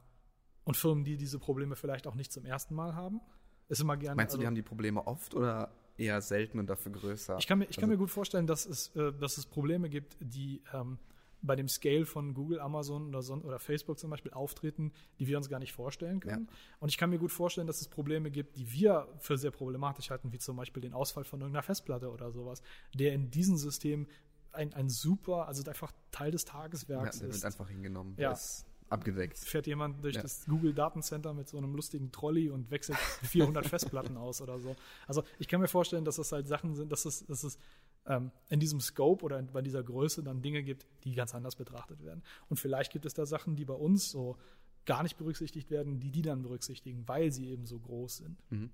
und 0.66 0.78
Firmen, 0.78 1.04
die 1.04 1.16
diese 1.16 1.40
Probleme 1.40 1.76
vielleicht 1.76 2.08
auch 2.08 2.16
nicht 2.16 2.32
zum 2.32 2.46
ersten 2.46 2.76
Mal 2.76 2.96
haben. 2.96 3.22
Ist 3.68 3.82
immer 3.82 3.98
gerne. 3.98 4.16
Meinst 4.16 4.34
du, 4.34 4.38
die 4.38 4.42
also- 4.42 4.48
haben 4.48 4.56
die 4.56 4.62
Probleme 4.62 5.06
oft 5.06 5.34
oder 5.34 5.72
eher 5.98 6.22
selten 6.22 6.60
und 6.60 6.68
dafür 6.70 6.92
größer? 6.92 7.38
ich 7.40 7.48
kann 7.48 7.60
mir, 7.60 7.66
ich 7.66 7.78
kann 7.78 7.86
Also- 7.86 7.94
mir 7.94 7.98
gut 7.98 8.12
vorstellen, 8.12 8.48
dass 8.48 8.66
es, 8.66 8.96
äh, 8.96 9.12
dass 9.14 9.38
es 9.38 9.46
Probleme 9.46 9.90
gibt, 9.90 10.18
die 10.20 10.62
ähm, 10.74 11.00
bei 11.42 11.56
dem 11.56 11.68
Scale 11.68 12.06
von 12.08 12.34
Google, 12.34 12.60
Amazon 12.60 13.08
oder, 13.10 13.22
son 13.22 13.42
oder 13.44 13.60
Facebook 13.60 14.00
zum 14.00 14.10
Beispiel 14.10 14.32
auftreten, 14.34 14.92
die 15.20 15.28
wir 15.28 15.38
uns 15.38 15.48
gar 15.48 15.60
nicht 15.60 15.74
vorstellen 15.74 16.20
können. 16.20 16.50
Und 16.80 16.90
ich 16.90 16.98
kann 16.98 17.12
mir 17.12 17.20
gut 17.20 17.32
vorstellen, 17.32 17.68
dass 17.68 17.82
es 17.82 17.88
Probleme 17.88 18.32
gibt, 18.32 18.58
die 18.58 18.72
wir 18.72 19.08
für 19.20 19.38
sehr 19.38 19.52
problematisch 19.52 20.10
halten, 20.10 20.32
wie 20.32 20.40
zum 20.40 20.56
Beispiel 20.58 20.82
den 20.82 20.94
Ausfall 20.94 21.24
von 21.24 21.40
irgendeiner 21.42 21.62
Festplatte 21.62 22.10
oder 22.12 22.32
sowas, 22.32 22.64
der 22.96 23.14
in 23.14 23.30
diesem 23.30 23.58
System 23.58 24.08
ein, 24.54 24.74
ein 24.74 24.90
super, 24.90 25.48
also 25.48 25.70
einfach 25.70 25.92
Teil 26.12 26.32
des 26.32 26.46
ja, 26.46 26.52
Tageswerks 26.54 27.20
der 27.20 27.28
wird 27.28 27.36
ist. 27.36 27.46
einfach 27.46 27.70
hingenommen. 27.70 28.14
Ja. 28.18 28.30
Der 28.30 28.32
ist 28.32 28.66
abgedeckt. 28.90 29.38
Fährt 29.40 29.68
jemand 29.68 30.04
durch 30.04 30.16
Ja. 30.16 30.22
das 30.22 30.46
Google 30.46 30.74
Datencenter 30.74 31.34
mit 31.34 31.48
so 31.50 31.58
einem 31.58 31.74
lustigen 31.76 32.12
Trolley 32.12 32.50
und 32.50 32.70
wechselt 32.72 32.98
400 33.24 33.66
Festplatten 33.68 34.18
aus 34.18 34.42
oder 34.42 34.60
so. 34.60 34.76
Also 35.08 35.24
ich 35.40 35.48
kann 35.48 35.62
mir 35.62 35.68
vorstellen, 35.68 36.06
dass 36.06 36.18
das 36.18 36.32
halt 36.32 36.48
Sachen 36.48 36.76
sind, 36.76 36.92
dass 36.92 37.06
es, 37.06 37.26
dass 37.26 37.44
es 37.44 37.58
ähm, 38.06 38.32
in 38.50 38.60
diesem 38.60 38.80
Scope 38.80 39.26
oder 39.26 39.42
bei 39.42 39.62
dieser 39.62 39.84
Größe 39.84 40.22
dann 40.24 40.42
Dinge 40.42 40.62
gibt, 40.64 40.86
die 41.04 41.14
ganz 41.16 41.34
anders 41.34 41.56
betrachtet 41.56 42.04
werden. 42.04 42.22
Und 42.50 42.58
vielleicht 42.58 42.92
gibt 42.92 43.06
es 43.06 43.14
da 43.14 43.26
Sachen, 43.26 43.56
die 43.56 43.66
bei 43.66 43.74
uns 43.74 44.12
so 44.12 44.38
gar 44.86 45.02
nicht 45.02 45.18
berücksichtigt 45.18 45.72
werden, 45.72 46.00
die 46.00 46.12
die 46.12 46.22
dann 46.22 46.44
berücksichtigen, 46.44 47.08
weil 47.08 47.32
sie 47.32 47.50
eben 47.50 47.66
so 47.66 47.80
groß 47.80 48.18
sind. 48.18 48.52
Mhm. 48.52 48.70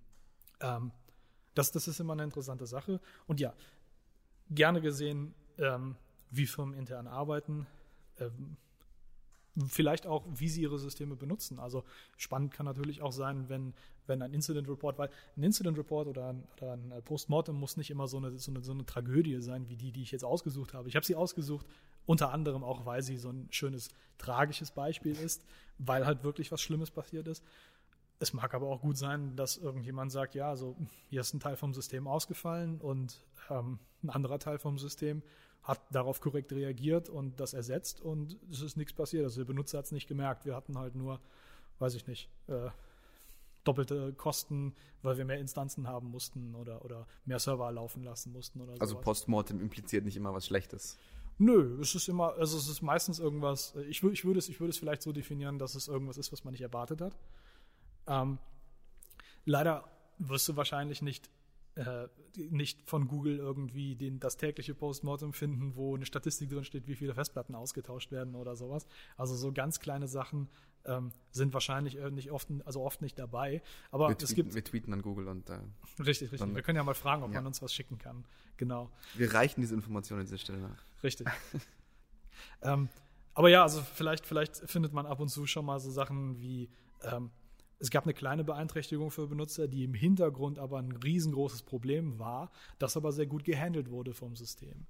Ähm, 0.59 0.91
das, 1.53 1.71
das 1.71 1.87
ist 1.87 1.99
immer 2.01 2.13
eine 2.13 2.23
interessante 2.25 2.65
Sache. 2.65 2.99
Und 3.27 3.39
ja, 3.39 3.53
gerne 4.49 4.81
gesehen, 4.81 5.33
ähm, 5.57 5.95
wie 6.29 6.45
Firmen 6.47 6.77
intern 6.77 7.07
arbeiten. 7.07 7.65
Ähm, 8.19 8.57
vielleicht 9.67 10.07
auch, 10.07 10.25
wie 10.33 10.47
sie 10.47 10.61
ihre 10.61 10.79
Systeme 10.79 11.15
benutzen. 11.15 11.59
Also 11.59 11.83
spannend 12.17 12.53
kann 12.53 12.65
natürlich 12.65 13.01
auch 13.01 13.11
sein, 13.11 13.49
wenn, 13.49 13.73
wenn 14.07 14.21
ein 14.21 14.33
Incident 14.33 14.67
Report, 14.69 14.97
weil 14.97 15.09
ein 15.35 15.43
Incident 15.43 15.77
Report 15.77 16.07
oder 16.07 16.29
ein, 16.29 16.43
oder 16.57 16.73
ein 16.73 16.91
äh, 16.91 17.01
Postmortem 17.01 17.55
muss 17.55 17.77
nicht 17.77 17.91
immer 17.91 18.07
so 18.07 18.17
eine, 18.17 18.37
so, 18.37 18.51
eine, 18.51 18.63
so 18.63 18.71
eine 18.71 18.85
Tragödie 18.85 19.41
sein, 19.41 19.67
wie 19.67 19.75
die, 19.75 19.91
die 19.91 20.03
ich 20.03 20.11
jetzt 20.11 20.23
ausgesucht 20.23 20.73
habe. 20.73 20.87
Ich 20.87 20.95
habe 20.95 21.05
sie 21.05 21.15
ausgesucht, 21.15 21.65
unter 22.05 22.31
anderem 22.31 22.63
auch, 22.63 22.85
weil 22.85 23.01
sie 23.03 23.17
so 23.17 23.29
ein 23.29 23.47
schönes, 23.51 23.89
tragisches 24.17 24.71
Beispiel 24.71 25.13
ist, 25.13 25.45
weil 25.77 26.05
halt 26.05 26.23
wirklich 26.23 26.51
was 26.51 26.61
Schlimmes 26.61 26.91
passiert 26.91 27.27
ist. 27.27 27.43
Es 28.19 28.33
mag 28.33 28.53
aber 28.53 28.67
auch 28.67 28.81
gut 28.81 28.97
sein, 28.97 29.35
dass 29.35 29.57
irgendjemand 29.57 30.11
sagt, 30.11 30.35
ja, 30.35 30.49
also 30.49 30.75
hier 31.09 31.21
ist 31.21 31.33
ein 31.33 31.39
Teil 31.39 31.55
vom 31.55 31.73
System 31.73 32.07
ausgefallen 32.07 32.79
und 32.79 33.25
ähm, 33.49 33.79
ein 34.03 34.11
anderer 34.11 34.39
Teil 34.39 34.59
vom 34.59 34.77
System 34.77 35.23
hat 35.63 35.79
darauf 35.91 36.21
korrekt 36.21 36.51
reagiert 36.53 37.09
und 37.09 37.39
das 37.39 37.53
ersetzt 37.53 38.01
und 38.01 38.37
es 38.49 38.61
ist 38.61 38.77
nichts 38.77 38.93
passiert. 38.93 39.23
Also 39.23 39.41
der 39.41 39.45
Benutzer 39.45 39.77
hat 39.77 39.85
es 39.85 39.91
nicht 39.91 40.07
gemerkt. 40.07 40.45
Wir 40.45 40.55
hatten 40.55 40.77
halt 40.77 40.95
nur, 40.95 41.19
weiß 41.79 41.93
ich 41.95 42.07
nicht, 42.07 42.29
äh, 42.47 42.69
doppelte 43.63 44.13
Kosten, 44.13 44.73
weil 45.03 45.17
wir 45.17 45.25
mehr 45.25 45.39
Instanzen 45.39 45.87
haben 45.87 46.09
mussten 46.09 46.55
oder, 46.55 46.83
oder 46.83 47.07
mehr 47.25 47.39
Server 47.39 47.71
laufen 47.71 48.03
lassen 48.03 48.31
mussten 48.31 48.61
oder 48.61 48.73
Also 48.73 48.93
sowas. 48.93 49.03
Postmortem 49.03 49.61
impliziert 49.61 50.03
nicht 50.03 50.17
immer 50.17 50.33
was 50.33 50.47
Schlechtes. 50.47 50.97
Nö, 51.37 51.79
es 51.79 51.95
ist 51.95 52.07
immer, 52.07 52.33
also 52.35 52.57
es 52.57 52.67
ist 52.67 52.81
meistens 52.81 53.19
irgendwas, 53.19 53.75
ich, 53.87 54.03
ich 54.03 54.25
würde 54.25 54.39
es, 54.39 54.49
ich 54.49 54.59
würde 54.59 54.71
es 54.71 54.77
vielleicht 54.77 55.01
so 55.01 55.11
definieren, 55.11 55.59
dass 55.59 55.75
es 55.75 55.87
irgendwas 55.87 56.17
ist, 56.17 56.31
was 56.31 56.43
man 56.43 56.51
nicht 56.51 56.61
erwartet 56.61 57.01
hat. 57.01 57.15
Ähm, 58.07 58.37
leider 59.45 59.83
wirst 60.17 60.47
du 60.49 60.55
wahrscheinlich 60.55 61.01
nicht, 61.01 61.29
äh, 61.75 62.07
nicht 62.49 62.81
von 62.89 63.07
Google 63.07 63.37
irgendwie 63.37 63.95
den, 63.95 64.19
das 64.19 64.37
tägliche 64.37 64.73
Postmortem 64.75 65.31
finden, 65.33 65.75
wo 65.75 65.95
eine 65.95 66.05
Statistik 66.05 66.49
drin 66.49 66.63
steht, 66.65 66.87
wie 66.87 66.95
viele 66.95 67.13
Festplatten 67.13 67.55
ausgetauscht 67.55 68.11
werden 68.11 68.35
oder 68.35 68.55
sowas. 68.55 68.85
Also 69.17 69.35
so 69.35 69.51
ganz 69.53 69.79
kleine 69.79 70.07
Sachen 70.07 70.49
ähm, 70.85 71.11
sind 71.31 71.53
wahrscheinlich 71.53 71.95
äh, 71.97 72.09
nicht 72.11 72.31
oft, 72.31 72.47
also 72.65 72.81
oft 72.81 73.01
nicht 73.01 73.17
dabei. 73.19 73.61
Aber 73.91 74.09
Wir 74.09 74.15
es 74.17 74.23
tweeten, 74.29 74.35
gibt, 74.35 74.55
wir 74.55 74.63
tweeten 74.63 74.93
an 74.93 75.01
Google 75.01 75.27
und 75.27 75.49
äh, 75.49 75.59
richtig, 75.99 76.23
richtig. 76.31 76.39
dann- 76.39 76.55
Wir 76.55 76.61
können 76.63 76.75
ja 76.77 76.83
mal 76.83 76.93
fragen, 76.95 77.23
ob 77.23 77.29
Ja. 77.31 77.35
man 77.39 77.47
uns 77.47 77.61
was 77.61 77.73
schicken 77.73 77.97
kann. 77.97 78.25
Genau. 78.57 78.91
wir 79.15 79.33
reichen 79.33 79.61
diese 79.61 79.73
Informationen 79.73 80.19
an 80.21 80.25
dieser 80.27 80.37
Stelle 80.37 80.59
nach. 80.59 80.83
Richtig. 81.03 81.27
ähm, 82.61 82.89
aber 83.33 83.49
ja, 83.49 83.63
also 83.63 83.81
vielleicht, 83.81 84.25
vielleicht 84.25 84.57
findet 84.69 84.93
man 84.93 85.05
ab 85.05 85.19
und 85.19 85.29
zu 85.29 85.45
schon 85.47 85.65
mal 85.65 85.79
so 85.79 85.89
Sachen 85.89 86.39
wie, 86.41 86.69
ähm, 87.03 87.31
es 87.81 87.89
gab 87.89 88.03
eine 88.03 88.13
kleine 88.13 88.43
Beeinträchtigung 88.43 89.09
für 89.09 89.27
Benutzer, 89.27 89.67
die 89.67 89.83
im 89.83 89.95
Hintergrund 89.95 90.59
aber 90.59 90.77
ein 90.77 90.91
riesengroßes 90.91 91.63
Problem 91.63 92.19
war, 92.19 92.51
das 92.77 92.95
aber 92.95 93.11
sehr 93.11 93.25
gut 93.25 93.43
gehandelt 93.43 93.89
wurde 93.89 94.13
vom 94.13 94.35
System. 94.35 94.85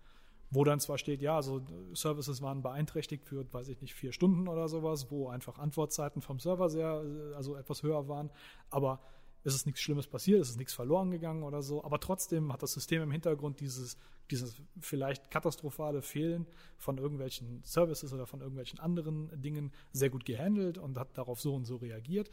Wo 0.49 0.65
dann 0.65 0.81
zwar 0.81 0.97
steht, 0.97 1.21
ja, 1.21 1.37
also 1.37 1.61
Services 1.93 2.41
waren 2.41 2.61
beeinträchtigt 2.61 3.23
für, 3.23 3.45
weiß 3.53 3.69
ich 3.69 3.81
nicht, 3.81 3.93
vier 3.93 4.11
Stunden 4.11 4.49
oder 4.49 4.67
sowas, 4.67 5.09
wo 5.09 5.29
einfach 5.29 5.57
Antwortzeiten 5.57 6.21
vom 6.21 6.39
Server 6.39 6.69
sehr, 6.69 7.01
also 7.37 7.55
etwas 7.55 7.81
höher 7.81 8.09
waren, 8.09 8.29
aber 8.69 8.99
es 9.43 9.55
ist 9.55 9.65
nichts 9.65 9.81
Schlimmes 9.81 10.07
passiert, 10.07 10.41
es 10.41 10.49
ist 10.49 10.57
nichts 10.57 10.73
verloren 10.73 11.09
gegangen 11.09 11.43
oder 11.43 11.61
so, 11.61 11.83
aber 11.83 11.99
trotzdem 11.99 12.51
hat 12.51 12.61
das 12.61 12.73
System 12.73 13.01
im 13.01 13.11
Hintergrund 13.11 13.59
dieses, 13.61 13.97
dieses 14.29 14.61
vielleicht 14.79 15.31
katastrophale 15.31 16.01
Fehlen 16.01 16.45
von 16.77 16.97
irgendwelchen 16.97 17.63
Services 17.63 18.13
oder 18.13 18.27
von 18.27 18.41
irgendwelchen 18.41 18.79
anderen 18.79 19.29
Dingen 19.41 19.71
sehr 19.93 20.09
gut 20.09 20.25
gehandelt 20.25 20.77
und 20.77 20.97
hat 20.97 21.17
darauf 21.17 21.39
so 21.39 21.55
und 21.55 21.65
so 21.65 21.77
reagiert. 21.77 22.29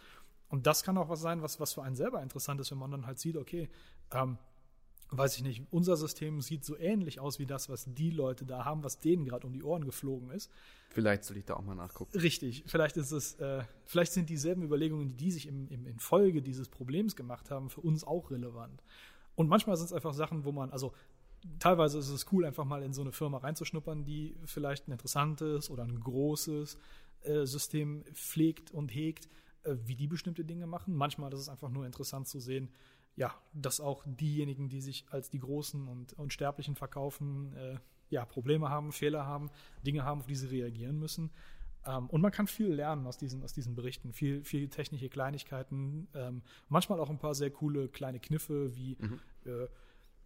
Und 0.48 0.66
das 0.66 0.82
kann 0.82 0.96
auch 0.96 1.08
was 1.08 1.20
sein, 1.20 1.42
was, 1.42 1.60
was 1.60 1.74
für 1.74 1.82
einen 1.82 1.96
selber 1.96 2.22
interessant 2.22 2.60
ist, 2.60 2.70
wenn 2.70 2.78
man 2.78 2.90
dann 2.90 3.06
halt 3.06 3.18
sieht, 3.18 3.36
okay, 3.36 3.68
ähm, 4.12 4.38
weiß 5.10 5.36
ich 5.36 5.42
nicht, 5.42 5.66
unser 5.70 5.96
System 5.96 6.40
sieht 6.40 6.64
so 6.64 6.76
ähnlich 6.76 7.20
aus 7.20 7.38
wie 7.38 7.46
das, 7.46 7.68
was 7.68 7.86
die 7.86 8.10
Leute 8.10 8.44
da 8.44 8.64
haben, 8.64 8.84
was 8.84 8.98
denen 8.98 9.24
gerade 9.24 9.46
um 9.46 9.52
die 9.52 9.62
Ohren 9.62 9.84
geflogen 9.84 10.30
ist. 10.30 10.50
Vielleicht 10.90 11.24
soll 11.24 11.36
ich 11.38 11.44
da 11.44 11.54
auch 11.54 11.62
mal 11.62 11.74
nachgucken. 11.74 12.18
Richtig, 12.18 12.64
vielleicht 12.66 12.96
ist 12.96 13.12
es, 13.12 13.34
äh, 13.34 13.62
vielleicht 13.84 14.12
sind 14.12 14.28
dieselben 14.28 14.62
Überlegungen, 14.62 15.08
die 15.08 15.16
die 15.16 15.30
sich 15.30 15.46
im, 15.46 15.68
im, 15.68 15.86
in 15.86 15.98
Folge 15.98 16.42
dieses 16.42 16.68
Problems 16.68 17.16
gemacht 17.16 17.50
haben, 17.50 17.70
für 17.70 17.80
uns 17.80 18.04
auch 18.04 18.30
relevant. 18.30 18.82
Und 19.34 19.48
manchmal 19.48 19.76
sind 19.76 19.86
es 19.86 19.92
einfach 19.92 20.14
Sachen, 20.14 20.44
wo 20.44 20.52
man, 20.52 20.70
also 20.70 20.92
teilweise 21.58 21.98
ist 21.98 22.08
es 22.08 22.26
cool, 22.32 22.44
einfach 22.44 22.64
mal 22.64 22.82
in 22.82 22.92
so 22.92 23.02
eine 23.02 23.12
Firma 23.12 23.38
reinzuschnuppern, 23.38 24.04
die 24.04 24.36
vielleicht 24.44 24.88
ein 24.88 24.92
interessantes 24.92 25.70
oder 25.70 25.84
ein 25.84 26.00
großes 26.00 26.78
äh, 27.22 27.46
System 27.46 28.04
pflegt 28.12 28.72
und 28.72 28.94
hegt, 28.94 29.28
wie 29.86 29.96
die 29.96 30.06
bestimmte 30.06 30.44
Dinge 30.44 30.66
machen. 30.66 30.94
Manchmal 30.94 31.32
ist 31.32 31.40
es 31.40 31.48
einfach 31.48 31.70
nur 31.70 31.86
interessant 31.86 32.28
zu 32.28 32.40
sehen, 32.40 32.70
ja, 33.16 33.34
dass 33.52 33.80
auch 33.80 34.04
diejenigen, 34.06 34.68
die 34.68 34.80
sich 34.80 35.04
als 35.10 35.28
die 35.28 35.40
Großen 35.40 35.88
und 35.88 36.12
Unsterblichen 36.14 36.76
verkaufen, 36.76 37.52
äh, 37.56 37.78
ja, 38.10 38.24
Probleme 38.24 38.70
haben, 38.70 38.92
Fehler 38.92 39.26
haben, 39.26 39.50
Dinge 39.84 40.04
haben, 40.04 40.20
auf 40.20 40.26
die 40.26 40.36
sie 40.36 40.46
reagieren 40.46 40.98
müssen. 40.98 41.30
Ähm, 41.84 42.08
und 42.08 42.20
man 42.20 42.30
kann 42.30 42.46
viel 42.46 42.72
lernen 42.72 43.06
aus 43.06 43.18
diesen, 43.18 43.42
aus 43.42 43.52
diesen 43.52 43.74
Berichten, 43.74 44.12
viel, 44.12 44.44
viel 44.44 44.68
technische 44.68 45.08
Kleinigkeiten, 45.08 46.08
ähm, 46.14 46.42
manchmal 46.68 47.00
auch 47.00 47.10
ein 47.10 47.18
paar 47.18 47.34
sehr 47.34 47.50
coole 47.50 47.88
kleine 47.88 48.20
Kniffe, 48.20 48.74
wie 48.76 48.96
Mhm. 49.00 49.20
äh, 49.44 49.66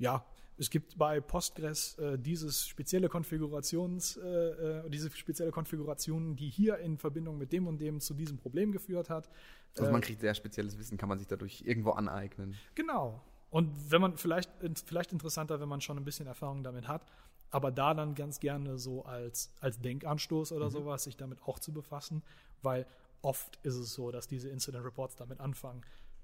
ja, 0.02 0.24
es 0.58 0.68
gibt 0.68 0.98
bei 0.98 1.20
Postgres 1.20 1.96
äh, 1.98 2.18
dieses 2.18 2.66
spezielle 2.66 3.08
Konfigurations, 3.08 4.16
äh, 4.16 4.20
äh, 4.20 4.90
diese 4.90 5.10
spezielle 5.10 5.50
Konfiguration, 5.50 6.36
die 6.36 6.50
hier 6.50 6.78
in 6.78 6.98
Verbindung 6.98 7.38
mit 7.38 7.52
dem 7.52 7.66
und 7.66 7.80
dem 7.80 8.00
zu 8.00 8.12
diesem 8.12 8.36
Problem 8.36 8.72
geführt 8.72 9.08
hat. 9.08 9.30
Also 9.76 9.88
Äh, 9.88 9.92
man 9.92 10.02
kriegt 10.02 10.20
sehr 10.20 10.34
spezielles 10.34 10.78
Wissen, 10.78 10.98
kann 10.98 11.08
man 11.08 11.18
sich 11.18 11.26
dadurch 11.26 11.62
irgendwo 11.64 11.92
aneignen. 11.92 12.54
Genau. 12.74 13.22
Und 13.50 13.90
wenn 13.90 14.00
man 14.00 14.16
vielleicht, 14.16 14.50
vielleicht 14.84 15.12
interessanter, 15.12 15.60
wenn 15.60 15.68
man 15.68 15.80
schon 15.80 15.96
ein 15.98 16.04
bisschen 16.04 16.26
Erfahrung 16.26 16.62
damit 16.62 16.88
hat, 16.88 17.06
aber 17.50 17.70
da 17.70 17.94
dann 17.94 18.14
ganz 18.14 18.40
gerne 18.40 18.78
so 18.78 19.04
als, 19.04 19.50
als 19.60 19.80
Denkanstoß 19.80 20.52
oder 20.52 20.70
sowas, 20.70 21.04
sich 21.04 21.16
damit 21.16 21.42
auch 21.42 21.58
zu 21.58 21.72
befassen, 21.72 22.22
weil 22.62 22.86
oft 23.20 23.58
ist 23.62 23.76
es 23.76 23.92
so, 23.92 24.10
dass 24.10 24.26
diese 24.26 24.48
Incident 24.48 24.84
Reports 24.84 25.16
damit 25.16 25.38
anfangen. 25.40 25.82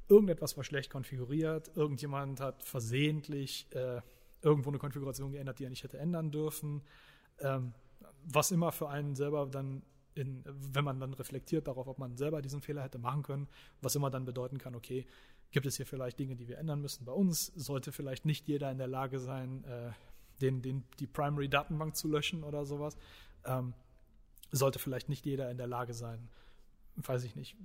Irgendetwas 0.09 0.57
war 0.57 0.65
schlecht 0.65 0.91
konfiguriert, 0.91 1.71
irgendjemand 1.77 2.41
hat 2.41 2.65
versehentlich 2.65 3.67
äh, 3.73 4.01
irgendwo 4.43 4.71
eine 4.71 4.79
Konfiguration 4.79 5.33
geändert, 5.33 5.59
die 5.59 5.65
er 5.65 5.71
nicht 5.71 5.85
hätte 5.85 5.99
ändern 5.99 6.31
dürfen. 6.31 6.83
Ähm, 7.41 7.75
was 8.25 8.51
immer 8.51 8.73
für 8.73 8.89
einen 8.89 9.15
selber 9.15 9.47
dann, 9.47 9.83
in, 10.15 10.43
wenn 10.47 10.85
man 10.85 11.01
dann 11.01 11.15
reflektiert 11.15 11.69
darauf, 11.69 11.87
ob 11.87 11.99
man 11.99 12.17
selber 12.17 12.43
diesen 12.43 12.61
Fehler 12.61 12.83
hätte 12.83 12.99
machen 12.99 13.23
können, 13.23 13.49
was 13.81 13.95
immer 13.95 14.11
dann 14.11 14.25
bedeuten 14.25 14.59
kann, 14.59 14.75
okay, 14.75 15.07
gibt 15.51 15.67
es 15.67 15.77
hier 15.77 15.87
vielleicht 15.87 16.19
Dinge, 16.19 16.37
die 16.37 16.49
wir 16.49 16.59
ändern 16.59 16.81
müssen 16.81 17.05
bei 17.05 17.13
uns? 17.13 17.47
Sollte 17.57 17.93
vielleicht 17.93 18.25
nicht 18.25 18.49
jeder 18.49 18.71
in 18.71 18.79
der 18.79 18.89
Lage 18.89 19.19
sein, 19.19 19.65
äh, 19.65 19.93
den, 20.41 20.63
den, 20.63 20.85
die 21.01 21.07
Primary-Datenbank 21.07 21.97
zu 21.97 22.09
löschen 22.09 22.45
oder 22.45 22.65
sowas? 22.65 22.97
Ähm, 23.45 23.75
sollte 24.51 24.79
vielleicht 24.79 25.09
nicht 25.09 25.27
jeder 25.27 25.51
in 25.51 25.59
der 25.59 25.67
Lage 25.67 25.95
sein, 25.95 26.29
weiß 26.97 27.25
ich 27.25 27.37
nicht, 27.37 27.57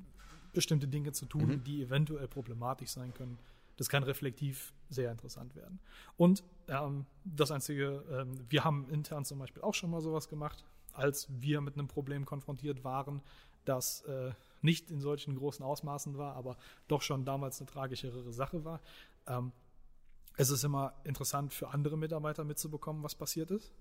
bestimmte 0.54 0.88
Dinge 0.88 1.12
zu 1.12 1.26
tun, 1.26 1.48
Mhm. 1.48 1.64
die 1.64 1.82
eventuell 1.82 2.28
problematisch 2.28 2.90
sein 2.92 3.14
können. 3.14 3.38
Das 3.78 3.90
kann 3.90 4.04
reflektiv 4.04 4.72
sehr 4.90 5.12
interessant 5.12 5.56
werden. 5.56 5.80
Und 6.16 6.44
ähm, 6.68 7.06
das 7.26 7.50
Einzige, 7.52 8.04
ähm, 8.12 8.40
wir 8.50 8.64
haben 8.64 8.88
intern 8.90 9.26
zum 9.26 9.40
Beispiel 9.40 9.64
auch 9.64 9.74
schon 9.74 9.90
mal 9.90 10.02
sowas 10.02 10.30
gemacht, 10.30 10.64
als 10.94 11.28
wir 11.42 11.60
mit 11.60 11.74
einem 11.74 11.88
Problem 11.88 12.24
konfrontiert 12.26 12.84
waren, 12.84 13.22
das 13.66 14.02
äh, 14.04 14.32
nicht 14.62 14.92
in 14.92 15.02
solchen 15.02 15.36
großen 15.36 15.66
Ausmaßen 15.66 16.18
war, 16.18 16.36
aber 16.36 16.58
doch 16.88 17.02
schon 17.02 17.26
damals 17.26 17.60
eine 17.60 17.68
tragischere 17.68 18.32
Sache 18.32 18.64
war. 18.64 18.80
Ähm, 19.26 19.52
es 20.38 20.50
ist 20.50 20.64
immer 20.64 20.94
interessant 21.04 21.54
für 21.54 21.70
andere 21.70 21.98
Mitarbeiter 21.98 22.44
mitzubekommen, 22.44 23.02
was 23.04 23.16
passiert 23.16 23.50
ist. 23.52 23.72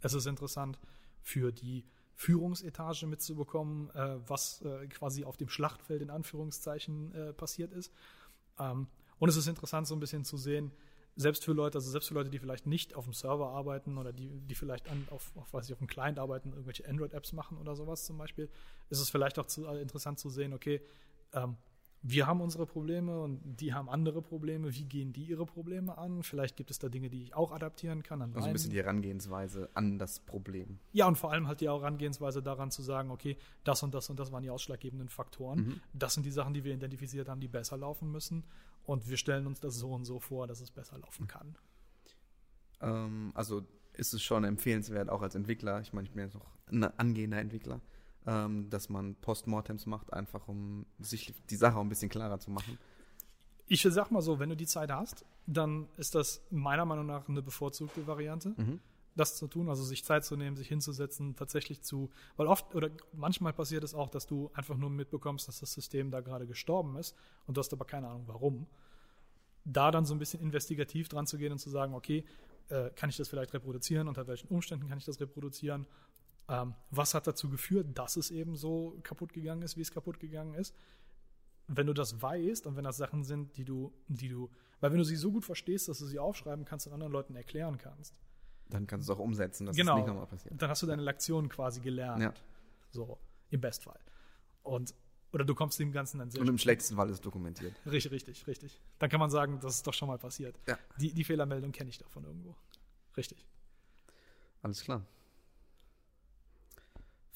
Es 0.00 0.14
ist 0.14 0.26
interessant 0.26 0.78
für 1.22 1.52
die 1.52 1.84
Führungsetage 2.16 3.06
mitzubekommen, 3.06 3.90
äh, 3.90 4.16
was 4.26 4.62
äh, 4.62 4.86
quasi 4.88 5.24
auf 5.24 5.36
dem 5.36 5.50
Schlachtfeld 5.50 6.00
in 6.00 6.10
Anführungszeichen 6.10 7.14
äh, 7.14 7.32
passiert 7.34 7.72
ist. 7.72 7.92
Ähm, 8.58 8.88
und 9.18 9.28
es 9.28 9.36
ist 9.36 9.46
interessant, 9.46 9.86
so 9.86 9.94
ein 9.94 10.00
bisschen 10.00 10.24
zu 10.24 10.38
sehen, 10.38 10.72
selbst 11.14 11.44
für 11.44 11.52
Leute, 11.52 11.78
also 11.78 11.90
selbst 11.90 12.08
für 12.08 12.14
Leute, 12.14 12.30
die 12.30 12.38
vielleicht 12.38 12.66
nicht 12.66 12.94
auf 12.94 13.04
dem 13.04 13.12
Server 13.12 13.50
arbeiten 13.50 13.96
oder 13.98 14.12
die, 14.12 14.40
die 14.40 14.54
vielleicht 14.54 14.88
an, 14.88 15.06
auf, 15.10 15.30
auf, 15.36 15.52
weiß 15.52 15.66
ich, 15.66 15.72
auf 15.72 15.78
dem 15.78 15.86
Client 15.86 16.18
arbeiten, 16.18 16.50
irgendwelche 16.50 16.86
Android-Apps 16.88 17.32
machen 17.32 17.58
oder 17.58 17.76
sowas 17.76 18.04
zum 18.04 18.16
Beispiel, 18.18 18.50
ist 18.88 19.00
es 19.00 19.10
vielleicht 19.10 19.38
auch 19.38 19.46
zu, 19.46 19.66
äh, 19.66 19.80
interessant 19.80 20.18
zu 20.18 20.30
sehen, 20.30 20.52
okay, 20.54 20.80
ähm, 21.32 21.56
wir 22.08 22.26
haben 22.28 22.40
unsere 22.40 22.66
Probleme 22.66 23.20
und 23.20 23.40
die 23.60 23.74
haben 23.74 23.88
andere 23.88 24.22
Probleme. 24.22 24.72
Wie 24.72 24.84
gehen 24.84 25.12
die 25.12 25.24
ihre 25.24 25.44
Probleme 25.44 25.98
an? 25.98 26.22
Vielleicht 26.22 26.56
gibt 26.56 26.70
es 26.70 26.78
da 26.78 26.88
Dinge, 26.88 27.10
die 27.10 27.22
ich 27.22 27.34
auch 27.34 27.50
adaptieren 27.50 28.04
kann. 28.04 28.22
An 28.22 28.28
Also 28.28 28.38
ein 28.38 28.42
meinen. 28.44 28.52
bisschen 28.52 28.70
die 28.70 28.76
Herangehensweise 28.78 29.68
an 29.74 29.98
das 29.98 30.20
Problem. 30.20 30.78
Ja, 30.92 31.08
und 31.08 31.16
vor 31.18 31.32
allem 31.32 31.48
halt 31.48 31.60
die 31.60 31.68
Herangehensweise 31.68 32.42
daran 32.42 32.70
zu 32.70 32.82
sagen, 32.82 33.10
okay, 33.10 33.36
das 33.64 33.82
und 33.82 33.92
das 33.92 34.08
und 34.08 34.20
das 34.20 34.30
waren 34.30 34.42
die 34.44 34.50
ausschlaggebenden 34.50 35.08
Faktoren. 35.08 35.58
Mhm. 35.58 35.80
Das 35.94 36.14
sind 36.14 36.24
die 36.24 36.30
Sachen, 36.30 36.54
die 36.54 36.62
wir 36.62 36.74
identifiziert 36.74 37.28
haben, 37.28 37.40
die 37.40 37.48
besser 37.48 37.76
laufen 37.76 38.12
müssen. 38.12 38.44
Und 38.84 39.08
wir 39.08 39.16
stellen 39.16 39.46
uns 39.48 39.58
das 39.58 39.74
so 39.74 39.92
und 39.92 40.04
so 40.04 40.20
vor, 40.20 40.46
dass 40.46 40.60
es 40.60 40.70
besser 40.70 40.98
laufen 40.98 41.26
kann. 41.26 41.56
Ähm, 42.80 43.32
also 43.34 43.62
ist 43.94 44.14
es 44.14 44.22
schon 44.22 44.44
empfehlenswert, 44.44 45.08
auch 45.08 45.22
als 45.22 45.34
Entwickler, 45.34 45.80
ich 45.80 45.92
meine, 45.92 46.06
ich 46.06 46.12
bin 46.12 46.22
jetzt 46.22 46.34
noch 46.34 46.46
ein 46.70 46.84
angehender 46.84 47.38
Entwickler, 47.38 47.80
ähm, 48.26 48.68
dass 48.70 48.88
man 48.88 49.14
Postmortems 49.16 49.86
macht, 49.86 50.12
einfach 50.12 50.48
um 50.48 50.86
sich 50.98 51.32
die 51.50 51.56
Sache 51.56 51.76
auch 51.76 51.82
ein 51.82 51.88
bisschen 51.88 52.08
klarer 52.08 52.38
zu 52.38 52.50
machen. 52.50 52.78
Ich 53.68 53.82
sag 53.82 54.10
mal 54.10 54.22
so, 54.22 54.38
wenn 54.38 54.48
du 54.48 54.56
die 54.56 54.66
Zeit 54.66 54.90
hast, 54.92 55.24
dann 55.46 55.88
ist 55.96 56.14
das 56.14 56.40
meiner 56.50 56.84
Meinung 56.84 57.06
nach 57.06 57.28
eine 57.28 57.42
bevorzugte 57.42 58.06
Variante, 58.06 58.54
Mhm. 58.56 58.80
das 59.16 59.36
zu 59.36 59.48
tun, 59.48 59.68
also 59.68 59.82
sich 59.82 60.04
Zeit 60.04 60.24
zu 60.24 60.36
nehmen, 60.36 60.56
sich 60.56 60.68
hinzusetzen, 60.68 61.34
tatsächlich 61.36 61.82
zu, 61.82 62.10
weil 62.36 62.46
oft 62.46 62.74
oder 62.74 62.90
manchmal 63.12 63.52
passiert 63.52 63.82
es 63.82 63.94
auch, 63.94 64.08
dass 64.08 64.26
du 64.26 64.50
einfach 64.54 64.76
nur 64.76 64.90
mitbekommst, 64.90 65.48
dass 65.48 65.58
das 65.60 65.72
System 65.72 66.10
da 66.10 66.20
gerade 66.20 66.46
gestorben 66.46 66.96
ist 66.96 67.16
und 67.46 67.56
du 67.56 67.60
hast 67.60 67.72
aber 67.72 67.84
keine 67.84 68.08
Ahnung 68.08 68.24
warum. 68.26 68.66
Da 69.64 69.90
dann 69.90 70.04
so 70.04 70.14
ein 70.14 70.18
bisschen 70.20 70.40
investigativ 70.40 71.08
dran 71.08 71.26
zu 71.26 71.38
gehen 71.38 71.50
und 71.50 71.58
zu 71.58 71.70
sagen, 71.70 71.94
okay, 71.94 72.24
äh, 72.68 72.90
kann 72.90 73.08
ich 73.10 73.16
das 73.16 73.28
vielleicht 73.28 73.52
reproduzieren, 73.52 74.06
unter 74.06 74.26
welchen 74.28 74.46
Umständen 74.48 74.88
kann 74.88 74.98
ich 74.98 75.04
das 75.04 75.18
reproduzieren, 75.20 75.86
was 76.90 77.14
hat 77.14 77.26
dazu 77.26 77.48
geführt, 77.50 77.98
dass 77.98 78.16
es 78.16 78.30
eben 78.30 78.56
so 78.56 78.98
kaputt 79.02 79.32
gegangen 79.32 79.62
ist, 79.62 79.76
wie 79.76 79.80
es 79.80 79.90
kaputt 79.90 80.20
gegangen 80.20 80.54
ist. 80.54 80.74
Wenn 81.68 81.88
du 81.88 81.92
das 81.92 82.22
weißt 82.22 82.66
und 82.66 82.76
wenn 82.76 82.84
das 82.84 82.96
Sachen 82.96 83.24
sind, 83.24 83.56
die 83.56 83.64
du, 83.64 83.92
die 84.06 84.28
du, 84.28 84.48
weil 84.80 84.92
wenn 84.92 84.98
du 84.98 85.04
sie 85.04 85.16
so 85.16 85.32
gut 85.32 85.44
verstehst, 85.44 85.88
dass 85.88 85.98
du 85.98 86.06
sie 86.06 86.20
aufschreiben 86.20 86.64
kannst 86.64 86.86
und 86.86 86.92
anderen 86.92 87.12
Leuten 87.12 87.34
erklären 87.34 87.76
kannst, 87.78 88.14
Dann 88.68 88.86
kannst 88.86 89.08
du 89.08 89.12
es 89.12 89.18
auch 89.18 89.22
umsetzen, 89.22 89.66
dass 89.66 89.74
Genau. 89.76 89.94
es 89.94 89.98
nicht 89.98 90.06
nochmal 90.06 90.26
passiert. 90.26 90.54
dann 90.60 90.70
hast 90.70 90.82
du 90.82 90.86
deine 90.86 91.02
Lektion 91.02 91.48
quasi 91.48 91.80
gelernt. 91.80 92.22
Ja. 92.22 92.34
So, 92.92 93.18
im 93.50 93.60
Bestfall. 93.60 93.98
Und, 94.62 94.94
oder 95.32 95.44
du 95.44 95.54
kommst 95.56 95.78
dem 95.80 95.90
Ganzen 95.90 96.18
dann 96.20 96.30
sehr 96.30 96.40
Und 96.40 96.48
im 96.48 96.58
schlechtesten 96.58 96.94
Fall 96.96 97.08
ist 97.08 97.14
es 97.16 97.20
dokumentiert. 97.20 97.74
Richtig, 97.86 98.12
richtig, 98.12 98.46
richtig. 98.46 98.80
Dann 99.00 99.10
kann 99.10 99.18
man 99.20 99.30
sagen, 99.30 99.58
das 99.60 99.74
ist 99.76 99.86
doch 99.86 99.94
schon 99.94 100.06
mal 100.08 100.18
passiert. 100.18 100.56
Ja. 100.68 100.78
Die, 101.00 101.12
die 101.12 101.24
Fehlermeldung 101.24 101.72
kenne 101.72 101.90
ich 101.90 101.98
doch 101.98 102.08
von 102.10 102.22
irgendwo. 102.24 102.54
Richtig. 103.16 103.44
Alles 104.62 104.80
klar. 104.82 105.04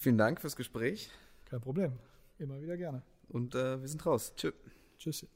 Vielen 0.03 0.17
Dank 0.17 0.41
fürs 0.41 0.57
Gespräch 0.57 1.11
Kein 1.45 1.61
Problem. 1.61 1.93
Immer 2.39 2.59
wieder 2.63 2.77
gerne. 2.79 3.03
und 3.29 3.55
äh, 3.55 3.79
wir 3.81 3.87
sind 3.87 4.05
raus. 4.07 4.33
Tschüss. 4.35 4.55
Tschüss. 4.99 5.27